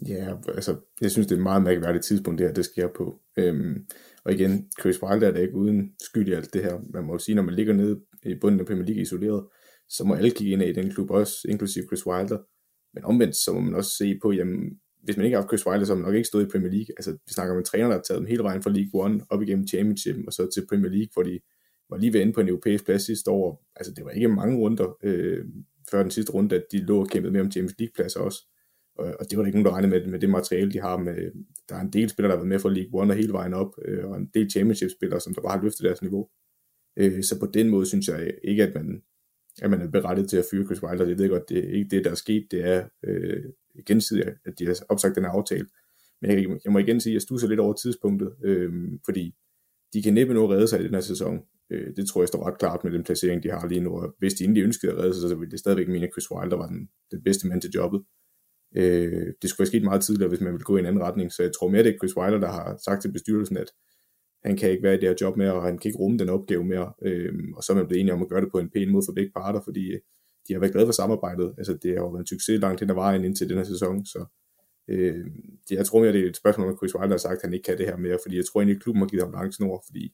[0.07, 3.21] Ja, altså, jeg synes, det er et meget mærkværdigt tidspunkt, det her, det sker på.
[3.37, 3.85] Øhm,
[4.25, 6.79] og igen, Chris Wilder er da ikke uden skyld i alt det her.
[6.93, 9.43] Man må jo sige, når man ligger nede i bunden af Premier League isoleret,
[9.89, 12.37] så må alle kigge ind i den klub, også inklusive Chris Wilder.
[12.93, 15.67] Men omvendt, så må man også se på, jamen, hvis man ikke har haft Chris
[15.67, 16.93] Wilder, så har man nok ikke stået i Premier League.
[16.97, 19.25] Altså, vi snakker om en træner, der har taget dem hele vejen fra League One
[19.29, 21.39] op igennem Championship, og så til Premier League, hvor de
[21.89, 23.65] var lige ved inde på en europæisk plads sidste år.
[23.75, 25.45] Altså, det var ikke mange runder øh,
[25.91, 28.39] før den sidste runde, at de lå og kæmpede med om Champions League-pladser også.
[28.97, 30.97] Og, og det var der ikke nogen, der regnede med, med det materiale, de har.
[30.97, 31.31] Med,
[31.69, 33.53] der er en del spillere, der har været med fra League One og hele vejen
[33.53, 36.29] op, øh, og en del championship-spillere, som der bare har løftet deres niveau.
[36.97, 39.01] Øh, så på den måde synes jeg ikke, at man,
[39.61, 41.07] at man er berettet til at fyre Chris Wilder.
[41.07, 42.47] Jeg ved godt, det er ikke det, der er sket.
[42.51, 43.43] Det er øh,
[43.85, 45.67] gensidigt, at de har opsagt den her aftale.
[46.21, 48.73] Men jeg, jeg må igen sige, at jeg stusser lidt over tidspunktet, øh,
[49.05, 49.35] fordi
[49.93, 51.39] de kan næppe nå at redde sig i den her sæson.
[51.69, 53.91] Øh, det tror jeg står ret klart med den placering, de har lige nu.
[53.91, 56.31] Og hvis de endelig ønskede at redde sig, så ville det stadigvæk mene, at Chris
[56.31, 58.01] Wilder var den, den bedste mand til jobbet.
[58.77, 61.31] Øh, det skulle være sket meget tidligere, hvis man ville gå i en anden retning.
[61.31, 63.71] Så jeg tror mere, det er Chris Wilder, der har sagt til bestyrelsen, at
[64.45, 66.29] han kan ikke være i det her job mere, og han kan ikke rumme den
[66.29, 68.69] opgave mere, øh, og så er man blevet enige om at gøre det på en
[68.69, 69.99] pæn måde for begge parter, fordi øh,
[70.47, 72.89] de har været glade for samarbejdet, altså det har jo været en succes langt hen
[72.89, 74.25] ad vejen indtil den her sæson, så
[74.89, 75.25] øh,
[75.69, 77.53] det, jeg tror mere, det er et spørgsmål, om Chris Wilder har sagt, at han
[77.53, 79.53] ikke kan det her mere, fordi jeg tror egentlig, at klubben har givet ham lang
[79.53, 80.13] snor, fordi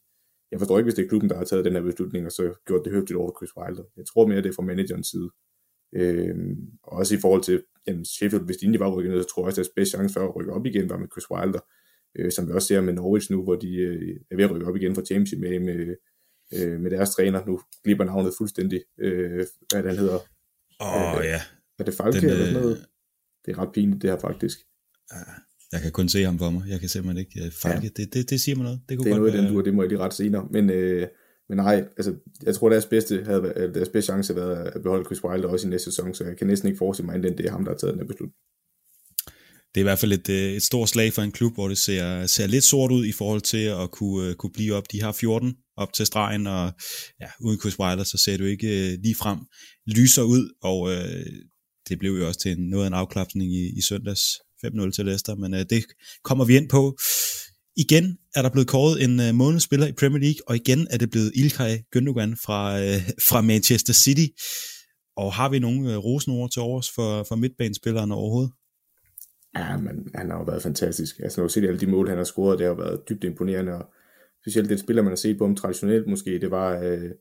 [0.51, 2.43] jeg forstår ikke, hvis det er klubben, der har taget den her beslutning, og så
[2.67, 3.83] gjort det høfligt over for Chris Wilder.
[3.97, 5.29] Jeg tror mere, det er fra managerens side.
[5.99, 6.35] Øh,
[6.83, 9.47] også i forhold til jamen Sheffield, hvis de egentlig var rykket ned, så tror jeg
[9.47, 11.59] også, at deres bedste chance for at rykke op igen var med Chris Wilder,
[12.19, 14.67] øh, som vi også ser med Norwich nu, hvor de øh, er ved at rykke
[14.67, 15.95] op igen fra Championship med, med,
[16.53, 17.45] øh, med deres træner.
[17.45, 20.19] Nu glipper navnet fuldstændig, øh, hvad den hedder.
[20.81, 21.41] Åh, oh, ja.
[21.79, 22.85] Er det Falke eller sådan noget?
[23.45, 24.59] Det er ret pinligt, det her faktisk.
[25.71, 26.63] Jeg kan kun se ham for mig.
[26.69, 27.83] Jeg kan simpelthen ikke uh, Falke.
[27.83, 28.03] Ja.
[28.03, 28.81] Det, det, det siger mig noget.
[28.89, 30.47] Det, kunne det er godt noget i den dur, det må jeg lige ret senere.
[30.51, 31.07] Men, øh,
[31.49, 33.41] men nej, altså, jeg tror, deres bedste, havde,
[33.73, 36.37] deres bedste chance havde været at beholde Chris Wilder også i næste sæson, så jeg
[36.37, 38.35] kan næsten ikke forestille mig, at det er ham, der har taget den her beslutning.
[39.75, 41.77] Det er i hvert fald et, øh, et stort slag for en klub, hvor det
[41.77, 44.91] ser, ser lidt sort ud i forhold til at kunne, øh, kunne blive op.
[44.91, 46.73] De har 14 op til stregen, og
[47.21, 49.39] ja, uden Chris Wilder, så ser du ikke øh, lige frem
[49.87, 51.25] lyser ud, og øh,
[51.89, 54.21] det blev jo også til en, noget af en afklapsning i, i søndags
[54.65, 55.85] 5-0 til Leicester, men øh, det
[56.23, 56.97] kommer vi ind på.
[57.77, 61.11] Igen er der blevet kåret en øh, månedsspiller i Premier League, og igen er det
[61.11, 64.27] blevet Ilkay Gündogan fra, øh, fra Manchester City.
[65.17, 68.51] Og har vi nogle øh, rosenord til overs for, for midtbanespillerne overhovedet?
[69.55, 71.19] Ja, men han har jo været fantastisk.
[71.19, 73.73] Altså, når du ser alle de mål, han har scoret, det har været dybt imponerende,
[73.73, 73.93] og
[74.41, 77.11] specielt den spiller, man har set på ham traditionelt måske, det var øh,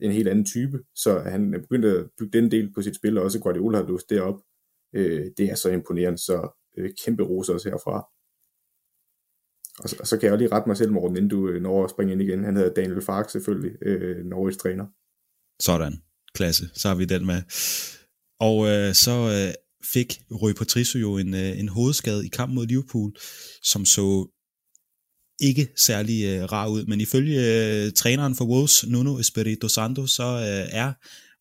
[0.00, 3.18] en helt anden type, så han er begyndt at bygge den del på sit spil,
[3.18, 4.40] og også Guardiola har løst det op.
[4.94, 8.08] Øh, det er så imponerende, så øh, kæmpe ros også herfra.
[9.78, 11.62] Og så, og så kan jeg jo lige rette mig selv, Morten, inden du øh,
[11.62, 12.44] når at springe ind igen.
[12.44, 14.86] Han hedder Daniel Fark selvfølgelig, øh, Norges træner.
[15.60, 15.92] Sådan,
[16.34, 17.40] klasse, så har vi den med.
[18.40, 22.66] Og øh, så øh, fik Rui Patricio jo en, øh, en hovedskade i kamp mod
[22.66, 23.12] Liverpool,
[23.62, 24.26] som så
[25.40, 30.22] ikke særlig øh, rar ud, men ifølge øh, træneren for Wolves, Nuno Espirito Santo, så
[30.22, 30.92] øh, er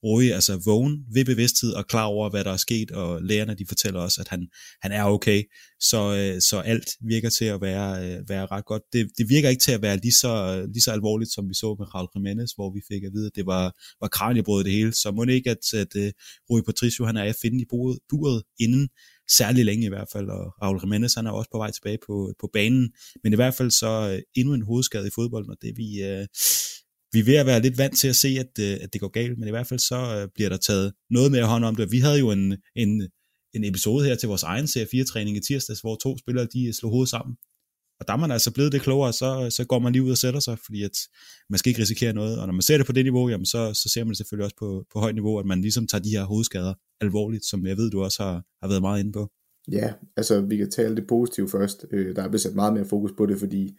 [0.05, 3.65] rolig, altså vågen ved bevidsthed og klar over, hvad der er sket, og lægerne de
[3.67, 4.47] fortæller også, at han,
[4.81, 5.43] han er okay,
[5.79, 8.83] så, øh, så alt virker til at være, øh, være ret godt.
[8.93, 11.75] Det, det virker ikke til at være lige så, lige så alvorligt, som vi så
[11.79, 13.65] med Raul Jimenez, hvor vi fik at vide, at det var,
[14.01, 16.09] var kranjebrød det hele, så må det ikke, at, at uh,
[16.49, 18.89] Rui Patricio han er at finde i buret, buret inden
[19.29, 22.33] særlig længe i hvert fald, og Raul Jimenez han er også på vej tilbage på,
[22.39, 22.91] på banen,
[23.23, 26.27] men i hvert fald så øh, endnu en hovedskade i fodbold, og det vi, øh,
[27.15, 29.07] vi er ved at være lidt vant til at se, at, øh, at det går
[29.07, 31.91] galt, men i hvert fald så øh, bliver der taget noget mere hånd om det.
[31.91, 32.91] Vi havde jo en, en,
[33.53, 36.73] en episode her til vores egen serie 4-træning i tirsdags, hvor to spillere de øh,
[36.73, 37.35] slog hovedet sammen.
[37.99, 40.17] Og der er man altså blevet det klogere, så, så går man lige ud og
[40.17, 40.97] sætter sig, fordi at
[41.49, 42.39] man skal ikke risikere noget.
[42.39, 44.45] Og når man ser det på det niveau, jamen så, så ser man det selvfølgelig
[44.45, 47.77] også på, på højt niveau, at man ligesom tager de her hovedskader alvorligt, som jeg
[47.77, 49.31] ved, du også har, har været meget inde på.
[49.71, 51.85] Ja, altså vi kan tale det positive først.
[51.91, 53.77] Øh, der er blevet sat meget mere fokus på det, fordi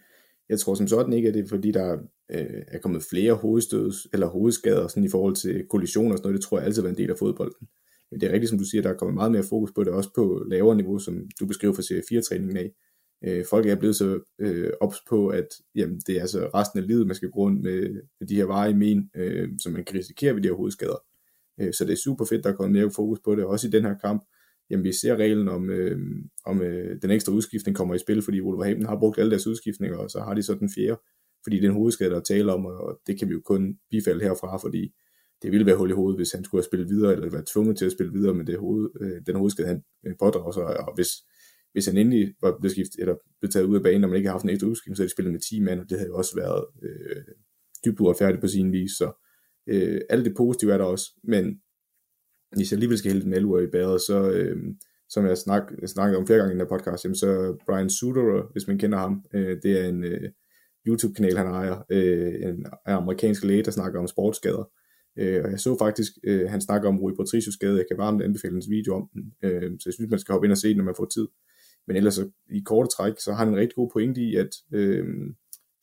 [0.49, 1.97] jeg tror som sådan ikke, at det er fordi, der
[2.31, 6.41] øh, er kommet flere hovedstøds eller hovedskader sådan i forhold til kollisioner og sådan noget.
[6.41, 7.67] Det tror jeg altid har været en del af fodbolden.
[8.11, 9.93] Men det er rigtigt, som du siger, der er kommet meget mere fokus på det,
[9.93, 12.71] også på lavere niveau, som du beskriver fra serie 4-træningen af.
[13.25, 16.87] Øh, folk er blevet så øh, ops på, at jamen, det er altså resten af
[16.87, 19.95] livet, man skal gå rundt med, med de her varige men, øh, som man kan
[19.95, 21.03] risikere ved de her hovedskader.
[21.59, 23.71] Øh, så det er super fedt, der er kommet mere fokus på det, også i
[23.71, 24.23] den her kamp.
[24.69, 25.99] Jamen, vi ser reglen om, øh,
[26.45, 29.97] om øh, den ekstra udskiftning kommer i spil, fordi Wolverhampton har brugt alle deres udskiftninger,
[29.97, 30.99] og så har de så den fjerde,
[31.43, 33.77] fordi det er en hovedskade, der er tale om, og det kan vi jo kun
[33.89, 34.93] bifalde herfra, fordi
[35.41, 37.77] det ville være hul i hovedet, hvis han skulle have spillet videre, eller være tvunget
[37.77, 40.95] til at spille videre med det hoved, øh, den hovedskade, han øh, pådrager sig, og
[40.95, 41.09] hvis,
[41.71, 44.27] hvis han endelig var blevet, skift, eller blevet taget ud af banen, og man ikke
[44.27, 46.09] har haft en ekstra udskiftning, så havde de spillet med 10 mand, og det havde
[46.09, 47.23] jo også været øh,
[47.85, 49.11] dybt uretfærdigt på sin vis, så
[49.67, 51.61] øh, alt det positive er der også, men
[52.55, 54.57] hvis jeg alligevel skal hælde den alvor i bæret, så, øh,
[55.09, 58.51] som jeg snak, snakket om flere gange i den her podcast, jamen, så Brian Suderer,
[58.51, 60.31] hvis man kender ham, øh, det er en øh,
[60.87, 64.69] YouTube-kanal, han ejer, øh, en, en amerikansk læge, der snakker om sportsskader,
[65.19, 68.21] øh, og jeg så faktisk, øh, han snakker om Rui Patricios skade, jeg kan varmt
[68.21, 70.67] anbefale hans video om den, øh, så jeg synes, man skal hoppe ind og se
[70.67, 71.27] den, når man får tid.
[71.87, 74.49] Men ellers så, i korte træk, så har han en rigtig god pointe i, at
[74.73, 75.05] øh,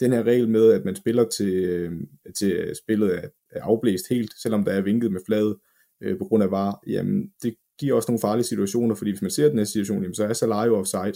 [0.00, 4.08] den her regel med, at man spiller til, øhm, øh, til spillet er, er afblæst
[4.10, 5.56] helt, selvom der er vinket med fladet,
[6.04, 9.30] øh, på grund af var, jamen det giver også nogle farlige situationer, fordi hvis man
[9.30, 11.12] ser den her situation, jamen, så er Salah jo offside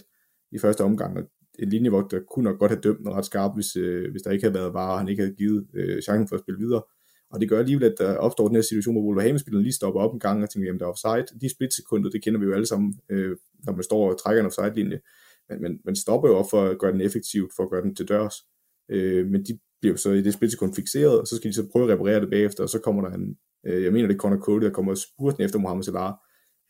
[0.53, 1.23] i første omgang, og
[1.59, 4.45] en linjevogter kunne nok godt have dømt den ret skarpt, hvis, øh, hvis der ikke
[4.45, 6.83] havde været var, og han ikke havde givet øh, chancen for at spille videre.
[7.31, 10.15] Og det gør alligevel, at der opstår den her situation, hvor Wolverhampton-spilleren lige stopper op
[10.15, 11.39] en gang og tænker, jamen der er offside.
[11.41, 14.47] De splitsekunder, det kender vi jo alle sammen, øh, når man står og trækker en
[14.47, 15.01] offside-linje.
[15.49, 17.95] Men man, man stopper jo op for at gøre den effektivt, for at gøre den
[17.95, 18.35] til dørs.
[18.91, 21.85] Øh, men de bliver så i det splitsekund fixeret, og så skal de så prøve
[21.85, 23.37] at reparere det bagefter, og så kommer der en,
[23.69, 26.13] øh, jeg mener det er Conor Cody, der kommer spurten efter Mohamed Salah,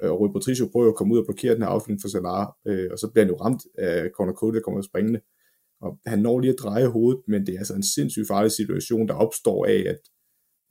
[0.03, 2.47] øh, og Rui Patricio prøver at komme ud og blokere den her afslutning for Salah,
[2.69, 5.21] øh, og så bliver han jo ramt af Conor Cody, der kommer springende,
[5.81, 9.09] Og han når lige at dreje hovedet, men det er altså en sindssygt farlig situation,
[9.09, 10.01] der opstår af, at,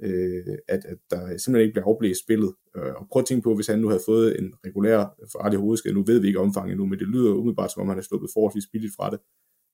[0.07, 2.51] øh, at, at der simpelthen ikke bliver afblæst spillet.
[2.78, 4.99] Øh, og prøv at tænke på, hvis han nu havde fået en regulær
[5.36, 7.97] farlig hovedskade, nu ved vi ikke omfanget endnu, men det lyder umiddelbart, som om han
[7.97, 9.19] er sluppet forholdsvis billigt fra det.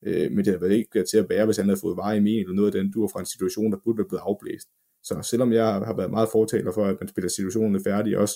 [0.08, 2.26] Øh, men det havde været ikke til at bære, hvis han havde fået veje i
[2.28, 4.68] men eller noget af den dur fra en situation, der burde være blevet afblæst.
[5.04, 8.36] Så selvom jeg har været meget fortaler for, at man spiller situationerne færdige, også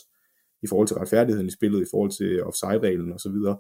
[0.64, 3.56] i forhold til retfærdigheden i spillet, i forhold til offside-reglen osv., så,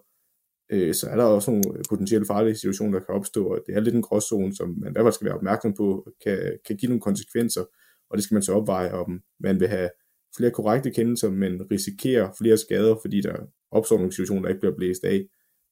[0.72, 3.80] øh, så er der også nogle potentielt farlige situationer, der kan opstå, og det er
[3.80, 6.90] lidt en gråzone, som man i hvert fald skal være opmærksom på, kan, kan give
[6.90, 7.66] nogle konsekvenser,
[8.10, 9.90] og det skal man så opveje, om man vil have
[10.38, 13.36] flere korrekte kendelser, men risikerer flere skader, fordi der
[13.72, 15.26] opstår nogle situationer, der ikke bliver blæst af.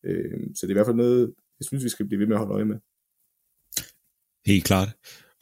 [0.06, 2.36] Øh, så det er i hvert fald noget, jeg synes, vi skal blive ved med
[2.36, 2.80] at holde øje med.
[4.46, 4.90] Helt klart.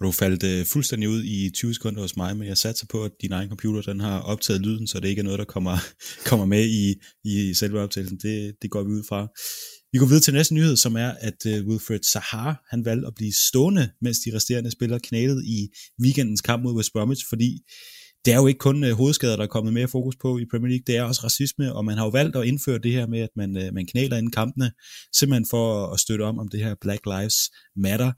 [0.03, 3.03] Og du faldt øh, fuldstændig ud i 20 sekunder hos mig, men jeg satser på,
[3.03, 5.77] at din egen computer den har optaget lyden, så det ikke er noget, der kommer,
[6.29, 8.17] kommer med i, i selve optagelsen.
[8.17, 9.27] Det, det går vi ud fra.
[9.91, 13.13] Vi går videre til næste nyhed, som er, at øh, Wilfred Sahar, han valgte at
[13.15, 15.69] blive stående, mens de resterende spillere knælede i
[16.03, 17.59] weekendens kamp mod West Bromwich, fordi
[18.25, 20.69] det er jo ikke kun øh, hovedskader, der er kommet mere fokus på i Premier
[20.69, 23.19] League, det er også racisme, og man har jo valgt at indføre det her med,
[23.19, 24.71] at man, øh, man knæler inden kampene,
[25.13, 27.37] simpelthen for at støtte om om det her Black Lives
[27.75, 28.11] Matter,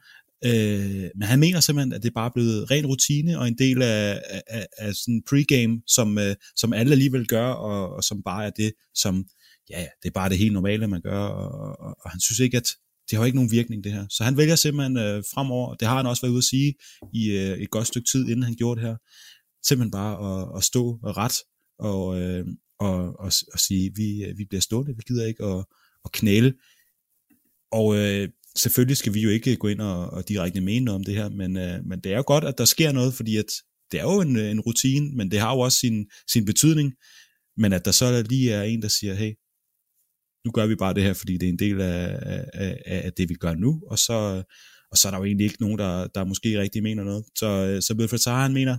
[0.46, 3.82] Øh, men han mener simpelthen, at det er bare blevet ren rutine og en del
[3.82, 8.46] af, af, af sådan pregame, som, øh, som alle alligevel gør, og, og som bare
[8.46, 9.26] er det, som,
[9.70, 12.58] ja, det er bare det helt normale, man gør, og, og, og han synes ikke,
[12.58, 12.68] at
[13.10, 14.06] det har ikke nogen virkning, det her.
[14.10, 16.74] Så han vælger simpelthen øh, fremover, det har han også været ude at sige
[17.14, 18.96] i øh, et godt stykke tid, inden han gjorde det her,
[19.68, 21.36] simpelthen bare at, at stå ret
[21.80, 22.46] og, øh,
[22.80, 25.66] og, og, og sige, vi, øh, vi bliver stående, vi gider ikke at,
[26.06, 26.54] at knæle.
[27.72, 31.04] Og øh, selvfølgelig skal vi jo ikke gå ind og, og direkte mene noget om
[31.04, 33.52] det her, men, øh, men det er jo godt, at der sker noget, fordi at
[33.92, 36.94] det er jo en, øh, en rutine, men det har jo også sin, sin betydning,
[37.58, 39.34] men at der så lige er en, der siger, hey,
[40.46, 42.20] nu gør vi bare det her, fordi det er en del af,
[42.54, 44.44] af, af det, vi gør nu, og så,
[44.92, 47.26] og så er der jo egentlig ikke nogen, der, der måske rigtig mener noget.
[47.38, 48.78] Så, øh, så Wilfred Zaha, han mener,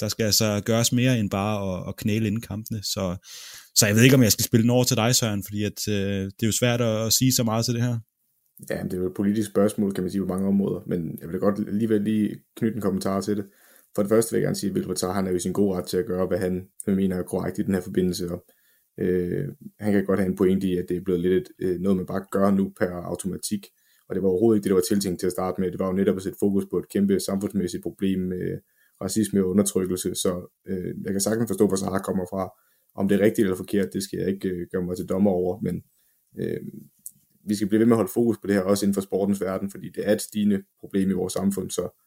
[0.00, 2.82] der skal altså gøres mere end bare at, at knæle inden kampene.
[2.82, 3.16] Så,
[3.74, 5.88] så jeg ved ikke, om jeg skal spille den over til dig, Søren, fordi at,
[5.88, 7.98] øh, det er jo svært at, at sige så meget til det her.
[8.70, 11.28] Ja, det er jo et politisk spørgsmål, kan man sige, på mange områder, men jeg
[11.28, 13.46] vil godt alligevel lige knytte en kommentar til det.
[13.94, 15.86] For det første vil jeg gerne sige, at Wilfred han er jo sin gode ret
[15.86, 18.44] til at gøre, hvad han mener er korrekt i den her forbindelse, og
[18.98, 19.48] øh,
[19.78, 21.96] han kan godt have en pointe i, at det er blevet lidt et, øh, noget,
[21.96, 23.66] man bare gør nu per automatik,
[24.08, 25.70] og det var overhovedet ikke det, der var tiltænkt til at starte med.
[25.70, 28.58] Det var jo netop at sætte fokus på et kæmpe samfundsmæssigt problem med
[29.02, 32.50] racisme og undertrykkelse, så øh, jeg kan sagtens forstå, hvor Sahar kommer fra.
[32.94, 35.30] Om det er rigtigt eller forkert, det skal jeg ikke øh, gøre mig til dommer
[35.30, 35.82] over, men
[36.40, 36.60] øh,
[37.48, 39.40] vi skal blive ved med at holde fokus på det her, også inden for sportens
[39.40, 42.04] verden, fordi det er et stigende problem i vores samfund, så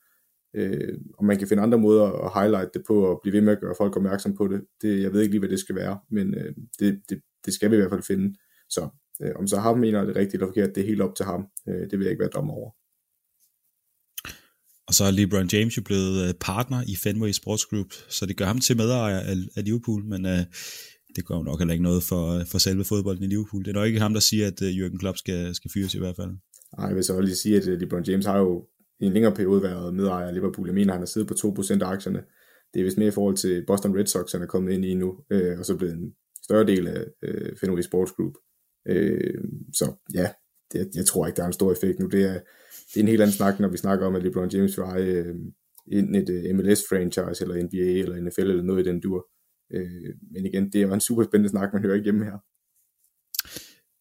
[0.56, 3.54] øh, om man kan finde andre måder at highlight det på, og blive ved med
[3.54, 6.00] at gøre folk opmærksom på det, det jeg ved ikke lige, hvad det skal være,
[6.10, 8.36] men øh, det, det, det skal vi i hvert fald finde.
[8.70, 8.89] Så
[9.22, 11.48] øh, om så ham mener det rigtigt eller forkert, det er helt op til ham.
[11.70, 12.72] Øh, det vil jeg ikke være dommer over.
[14.88, 18.38] Og så er LeBron James jo blevet øh, partner i Fenway Sports Group, så det
[18.38, 20.39] gør ham til medejer af, af Liverpool, men øh,
[21.16, 23.64] det går jo nok heller ikke noget for, øh, for selve fodbolden i Liverpool.
[23.64, 25.99] Det er nok ikke ham, der siger, at øh, Jürgen Klopp skal, skal fyres i
[25.99, 26.32] hvert fald.
[26.78, 28.68] Nej, jeg vil så lige sige, at øh, LeBron James har jo
[28.99, 30.68] i en længere periode været medejer af Liverpool.
[30.68, 32.24] Jeg mener, han har siddet på 2% af aktierne.
[32.74, 34.93] Det er vist mere i forhold til Boston Red Sox, han er kommet ind i
[34.93, 38.34] nu, øh, og så blevet en større del af øh, Fenway Sports Group.
[38.88, 39.43] Øh,
[39.74, 40.30] så ja,
[40.74, 42.07] det, jeg tror ikke, der er en stor effekt nu.
[42.07, 42.39] Det er,
[42.93, 45.05] det er en helt anden snak, når vi snakker om, at LeBron James vil have
[45.05, 45.36] øh,
[45.91, 49.28] et øh, MLS-franchise, eller NBA, eller NFL, eller noget i den dur.
[49.74, 52.38] Øh, men igen, det er jo en super spændende snak, man hører igennem her.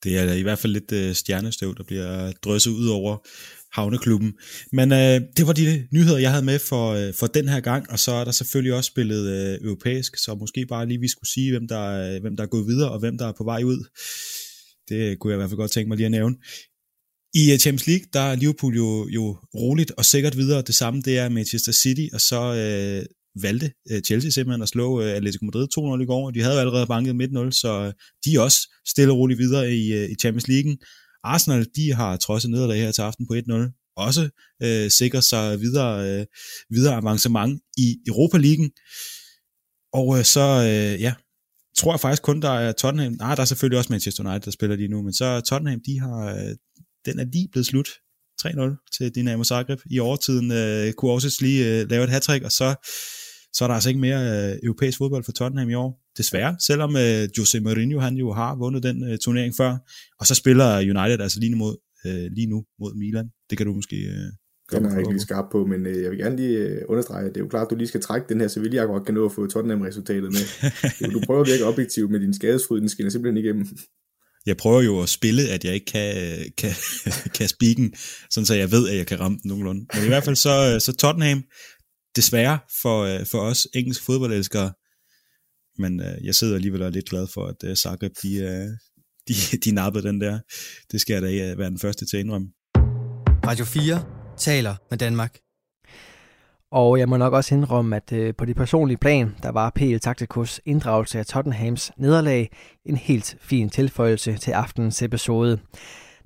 [0.05, 3.27] Det er i hvert fald lidt øh, stjernestøv, der bliver drysset ud over
[3.73, 4.33] havneklubben.
[4.73, 7.91] Men øh, det var de nyheder, jeg havde med for, øh, for den her gang,
[7.91, 11.31] og så er der selvfølgelig også spillet øh, europæisk, så måske bare lige vi skulle
[11.31, 13.62] sige, hvem der, øh, hvem der er gået videre, og hvem der er på vej
[13.62, 13.81] ud.
[14.89, 16.37] Det kunne jeg i hvert fald godt tænke mig lige at nævne.
[17.35, 20.62] I øh, Champions League, der er Liverpool jo, jo roligt og sikkert videre.
[20.62, 23.05] Det samme, det er Manchester City, og så øh,
[23.43, 25.68] valgte øh, Chelsea simpelthen at slå øh, Atletico Madrid
[25.99, 27.93] 2-0 i går, og de havde jo allerede banket midt 0 så øh,
[28.24, 30.76] de er også stille og roligt videre i, i Champions League.
[31.24, 34.28] Arsenal, de har trodset nederlag her til aften på 1-0, også
[34.62, 36.26] øh, sikrer sig videre, øh,
[36.70, 38.70] videre avancement i Europa League.
[39.93, 41.14] Og øh, så, øh, ja,
[41.76, 44.51] tror jeg faktisk kun, der er Tottenham, nej, der er selvfølgelig også Manchester United, der
[44.51, 46.55] spiller lige nu, men så Tottenham, de har, øh,
[47.05, 47.89] den er lige blevet slut
[48.43, 49.81] 3-0 til Dinamo Zagreb.
[49.91, 52.74] I overtiden øh, kunne også lige øh, lave et hat og så,
[53.53, 56.01] så er der altså ikke mere øh, europæisk fodbold for Tottenham i år.
[56.18, 59.76] Desværre, selvom øh, Jose Mourinho han jo har vundet den øh, turnering før.
[60.20, 61.76] Og så spiller United altså lige nu mod,
[62.07, 63.28] øh, lige nu mod Milan.
[63.51, 63.96] Det kan du måske...
[63.96, 64.32] Øh,
[64.72, 67.26] den er jeg ikke lige skarp på, men øh, jeg vil gerne lige øh, understrege,
[67.26, 69.14] at det er jo klart, at du lige skal trække den her Sevilla godt kan
[69.14, 70.44] nå at få Tottenham-resultatet med.
[71.14, 73.66] du prøver at virke objektiv med din skadesfryd, den skinner simpelthen igennem.
[74.46, 76.14] Jeg prøver jo at spille, at jeg ikke kan,
[76.59, 76.70] kan,
[77.36, 77.94] kan speaken,
[78.30, 79.86] sådan så jeg ved, at jeg kan ramme den nogenlunde.
[79.94, 81.42] Men i hvert fald så, så Tottenham,
[82.16, 84.72] desværre for, øh, for os engelske fodboldelskere,
[85.78, 88.68] men øh, jeg sidder alligevel og er lidt glad for, at øh, Zagreb, de, øh,
[89.28, 90.38] de, de nappede den der.
[90.92, 92.48] Det skal jeg da være den første til at indrømme.
[93.46, 94.04] Radio 4
[94.36, 95.38] taler med Danmark.
[96.72, 99.98] Og jeg må nok også indrømme, at øh, på det personlige plan, der var PL
[99.98, 102.50] Tacticus inddragelse af Tottenhams nederlag
[102.84, 105.58] en helt fin tilføjelse til aftenens episode.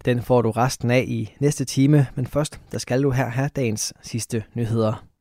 [0.04, 3.50] Den får du resten af i næste time, men først der skal du her have
[3.56, 5.13] dagens sidste nyheder.